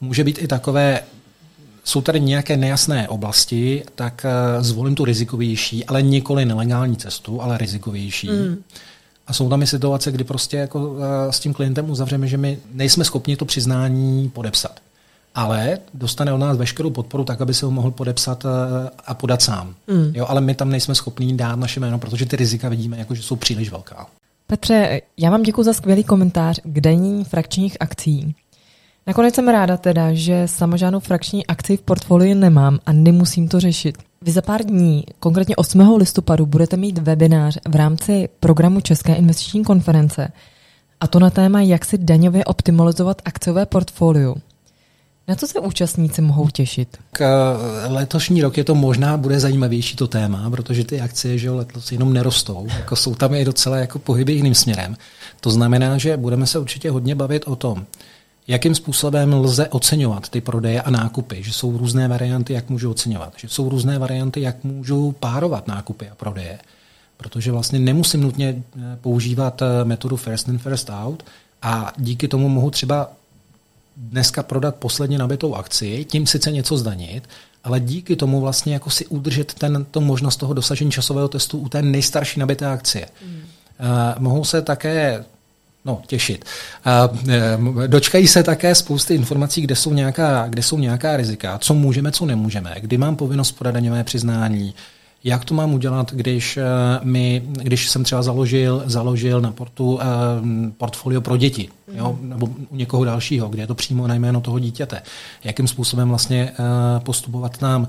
může 0.00 0.24
být 0.24 0.42
i 0.42 0.48
takové, 0.48 1.00
jsou 1.84 2.00
tady 2.00 2.20
nějaké 2.20 2.56
nejasné 2.56 3.08
oblasti, 3.08 3.84
tak 3.94 4.24
eh, 4.24 4.62
zvolím 4.62 4.94
tu 4.94 5.04
rizikovější, 5.04 5.84
ale 5.84 6.02
nikoli 6.02 6.44
nelegální 6.44 6.96
cestu, 6.96 7.42
ale 7.42 7.58
rizikovější. 7.58 8.28
Mm. 8.30 8.62
A 9.26 9.32
jsou 9.32 9.48
tam 9.48 9.62
i 9.62 9.66
situace, 9.66 10.12
kdy 10.12 10.24
prostě 10.24 10.56
jako 10.56 10.96
eh, 11.28 11.32
s 11.32 11.40
tím 11.40 11.54
klientem 11.54 11.90
uzavřeme, 11.90 12.28
že 12.28 12.36
my 12.36 12.58
nejsme 12.72 13.04
schopni 13.04 13.36
to 13.36 13.44
přiznání 13.44 14.28
podepsat. 14.28 14.80
Ale 15.34 15.78
dostane 15.94 16.32
od 16.32 16.38
nás 16.38 16.56
veškerou 16.56 16.90
podporu 16.90 17.24
tak, 17.24 17.40
aby 17.40 17.54
se 17.54 17.66
ho 17.66 17.72
mohl 17.72 17.90
podepsat 17.90 18.44
eh, 18.44 18.90
a 19.06 19.14
podat 19.14 19.42
sám. 19.42 19.74
Mm. 19.86 20.12
Jo, 20.14 20.26
ale 20.28 20.40
my 20.40 20.54
tam 20.54 20.70
nejsme 20.70 20.94
schopni 20.94 21.34
dát 21.34 21.56
naše 21.56 21.80
jméno, 21.80 21.98
protože 21.98 22.26
ty 22.26 22.36
rizika 22.36 22.68
vidíme, 22.68 22.98
jako, 22.98 23.14
že 23.14 23.22
jsou 23.22 23.36
příliš 23.36 23.70
velká. 23.70 24.06
Petře, 24.46 25.00
já 25.16 25.30
vám 25.30 25.42
děkuji 25.42 25.62
za 25.62 25.72
skvělý 25.72 26.04
komentář 26.04 26.60
k 26.64 26.80
daní 26.80 27.24
frakčních 27.24 27.76
akcí. 27.80 28.34
Nakonec 29.06 29.34
jsem 29.34 29.48
ráda 29.48 29.76
teda, 29.76 30.12
že 30.12 30.48
sama 30.48 30.76
žádnou 30.76 31.00
frakční 31.00 31.46
akci 31.46 31.76
v 31.76 31.82
portfoliu 31.82 32.34
nemám 32.34 32.78
a 32.86 32.92
nemusím 32.92 33.48
to 33.48 33.60
řešit. 33.60 33.98
Vy 34.22 34.32
za 34.32 34.42
pár 34.42 34.64
dní, 34.64 35.04
konkrétně 35.18 35.56
8. 35.56 35.96
listopadu, 35.96 36.46
budete 36.46 36.76
mít 36.76 36.98
webinář 36.98 37.58
v 37.68 37.76
rámci 37.76 38.28
programu 38.40 38.80
České 38.80 39.14
investiční 39.14 39.64
konference 39.64 40.32
a 41.00 41.06
to 41.06 41.18
na 41.18 41.30
téma, 41.30 41.60
jak 41.60 41.84
si 41.84 41.98
daňově 41.98 42.44
optimalizovat 42.44 43.22
akciové 43.24 43.66
portfolio. 43.66 44.34
Na 45.30 45.36
co 45.36 45.46
se 45.46 45.60
účastníci 45.60 46.22
mohou 46.22 46.48
těšit? 46.48 46.96
K 47.12 47.20
eh, 47.20 47.88
letošní 47.88 48.42
rok 48.42 48.56
je 48.56 48.64
to 48.64 48.74
možná 48.74 49.16
bude 49.16 49.40
zajímavější 49.40 49.96
to 49.96 50.08
téma, 50.08 50.50
protože 50.50 50.84
ty 50.84 51.00
akcie 51.00 51.38
že 51.38 51.50
letos 51.50 51.92
jenom 51.92 52.12
nerostou, 52.12 52.66
jako 52.76 52.96
jsou 52.96 53.14
tam 53.14 53.34
i 53.34 53.44
docela 53.44 53.76
jako 53.76 53.98
pohyby 53.98 54.32
jiným 54.32 54.54
směrem. 54.54 54.96
To 55.40 55.50
znamená, 55.50 55.98
že 55.98 56.16
budeme 56.16 56.46
se 56.46 56.58
určitě 56.58 56.90
hodně 56.90 57.14
bavit 57.14 57.44
o 57.46 57.56
tom, 57.56 57.86
jakým 58.48 58.74
způsobem 58.74 59.34
lze 59.34 59.68
oceňovat 59.68 60.28
ty 60.28 60.40
prodeje 60.40 60.82
a 60.82 60.90
nákupy, 60.90 61.42
že 61.42 61.52
jsou 61.52 61.78
různé 61.78 62.08
varianty, 62.08 62.52
jak 62.52 62.70
můžu 62.70 62.90
oceňovat, 62.90 63.32
že 63.36 63.48
jsou 63.48 63.68
různé 63.68 63.98
varianty, 63.98 64.40
jak 64.40 64.64
můžu 64.64 65.12
párovat 65.12 65.68
nákupy 65.68 66.08
a 66.08 66.14
prodeje, 66.14 66.58
protože 67.16 67.52
vlastně 67.52 67.78
nemusím 67.78 68.20
nutně 68.20 68.62
eh, 68.78 68.98
používat 69.00 69.62
eh, 69.62 69.84
metodu 69.84 70.16
first 70.16 70.48
in, 70.48 70.58
first 70.58 70.90
out 70.90 71.22
a 71.62 71.92
díky 71.98 72.28
tomu 72.28 72.48
mohu 72.48 72.70
třeba 72.70 73.10
dneska 74.00 74.42
prodat 74.42 74.74
posledně 74.74 75.18
nabitou 75.18 75.54
akci, 75.54 76.06
tím 76.08 76.26
sice 76.26 76.52
něco 76.52 76.76
zdanit, 76.76 77.28
ale 77.64 77.80
díky 77.80 78.16
tomu 78.16 78.40
vlastně 78.40 78.74
jako 78.74 78.90
si 78.90 79.06
udržet 79.06 79.54
ten, 79.54 79.86
to 79.90 80.00
možnost 80.00 80.36
toho 80.36 80.54
dosažení 80.54 80.90
časového 80.90 81.28
testu 81.28 81.58
u 81.58 81.68
té 81.68 81.82
nejstarší 81.82 82.40
nabité 82.40 82.66
akcie. 82.66 83.06
Mm. 83.26 83.32
Uh, 83.32 83.42
mohou 84.18 84.44
se 84.44 84.62
také 84.62 85.24
no, 85.84 86.02
těšit. 86.06 86.44
Uh, 87.56 87.86
dočkají 87.86 88.28
se 88.28 88.42
také 88.42 88.74
spousty 88.74 89.14
informací, 89.14 89.60
kde 89.60 89.76
jsou, 89.76 89.92
nějaká, 89.92 90.46
kde 90.48 90.62
jsou 90.62 90.78
nějaká 90.78 91.16
rizika, 91.16 91.58
co 91.58 91.74
můžeme, 91.74 92.12
co 92.12 92.26
nemůžeme, 92.26 92.74
kdy 92.80 92.98
mám 92.98 93.16
povinnost 93.16 93.52
podat 93.52 93.74
daňové 93.74 94.04
přiznání, 94.04 94.74
jak 95.24 95.44
to 95.44 95.54
mám 95.54 95.74
udělat, 95.74 96.12
když, 96.12 96.56
uh, 96.56 97.06
mi, 97.06 97.42
když 97.46 97.88
jsem 97.88 98.04
třeba 98.04 98.22
založil, 98.22 98.82
založil 98.86 99.40
na 99.40 99.52
portu 99.52 99.94
uh, 99.94 100.00
portfolio 100.76 101.20
pro 101.20 101.36
děti, 101.36 101.68
jo, 101.94 102.18
nebo 102.22 102.48
u 102.70 102.76
někoho 102.76 103.04
dalšího, 103.04 103.48
kde 103.48 103.62
je 103.62 103.66
to 103.66 103.74
přímo 103.74 104.06
na 104.06 104.14
jméno 104.14 104.40
toho 104.40 104.58
dítěte. 104.58 105.02
Jakým 105.44 105.68
způsobem 105.68 106.08
vlastně 106.08 106.50
uh, 106.50 107.04
postupovat 107.04 107.58
tam, 107.58 107.82
uh, 107.82 107.88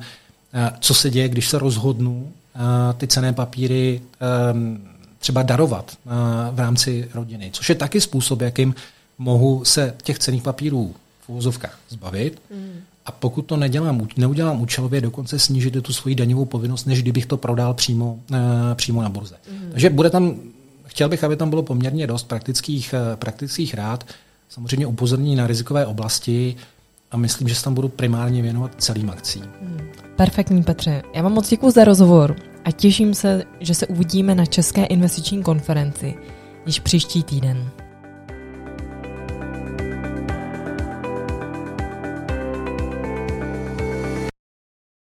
co 0.79 0.93
se 0.93 1.09
děje, 1.09 1.29
když 1.29 1.47
se 1.47 1.59
rozhodnu 1.59 2.31
uh, 2.55 2.61
ty 2.97 3.07
cené 3.07 3.33
papíry 3.33 4.01
um, 4.53 4.79
třeba 5.19 5.43
darovat 5.43 5.97
uh, 6.05 6.11
v 6.55 6.59
rámci 6.59 7.09
rodiny, 7.13 7.49
což 7.53 7.69
je 7.69 7.75
taky 7.75 8.01
způsob, 8.01 8.41
jakým 8.41 8.75
mohu 9.17 9.65
se 9.65 9.93
těch 10.03 10.19
cených 10.19 10.43
papírů 10.43 10.95
v 11.21 11.29
úvozovkách 11.29 11.79
zbavit. 11.89 12.41
Mm. 12.55 12.81
A 13.05 13.11
pokud 13.11 13.41
to 13.41 13.57
nedělám, 13.57 14.07
neudělám 14.17 14.61
účelově, 14.61 15.01
dokonce 15.01 15.39
snížit 15.39 15.77
tu 15.81 15.93
svoji 15.93 16.15
daňovou 16.15 16.45
povinnost, 16.45 16.85
než 16.85 17.01
kdybych 17.01 17.25
to 17.25 17.37
prodal 17.37 17.73
přímo, 17.73 18.19
uh, 18.31 18.37
přímo 18.75 19.01
na 19.01 19.09
burze. 19.09 19.35
Mm. 19.51 19.71
Takže 19.71 19.89
bude 19.89 20.09
tam, 20.09 20.35
chtěl 20.85 21.09
bych, 21.09 21.23
aby 21.23 21.35
tam 21.35 21.49
bylo 21.49 21.63
poměrně 21.63 22.07
dost 22.07 22.23
praktických, 22.23 22.93
uh, 22.93 23.15
praktických 23.15 23.73
rád, 23.73 24.03
samozřejmě 24.49 24.87
upozornění 24.87 25.35
na 25.35 25.47
rizikové 25.47 25.85
oblasti 25.85 26.55
a 27.11 27.17
myslím, 27.17 27.47
že 27.47 27.55
se 27.55 27.63
tam 27.63 27.73
budu 27.73 27.89
primárně 27.89 28.41
věnovat 28.41 28.71
celým 28.77 29.09
akcím. 29.09 29.43
Mm. 29.61 29.79
Perfektní, 30.15 30.63
Petře. 30.63 31.03
Já 31.15 31.21
vám 31.21 31.33
moc 31.33 31.49
děkuji 31.49 31.71
za 31.71 31.83
rozhovor 31.83 32.35
a 32.65 32.71
těším 32.71 33.13
se, 33.13 33.43
že 33.59 33.75
se 33.75 33.87
uvidíme 33.87 34.35
na 34.35 34.45
České 34.45 34.85
investiční 34.85 35.43
konferenci 35.43 36.15
již 36.65 36.79
příští 36.79 37.23
týden. 37.23 37.69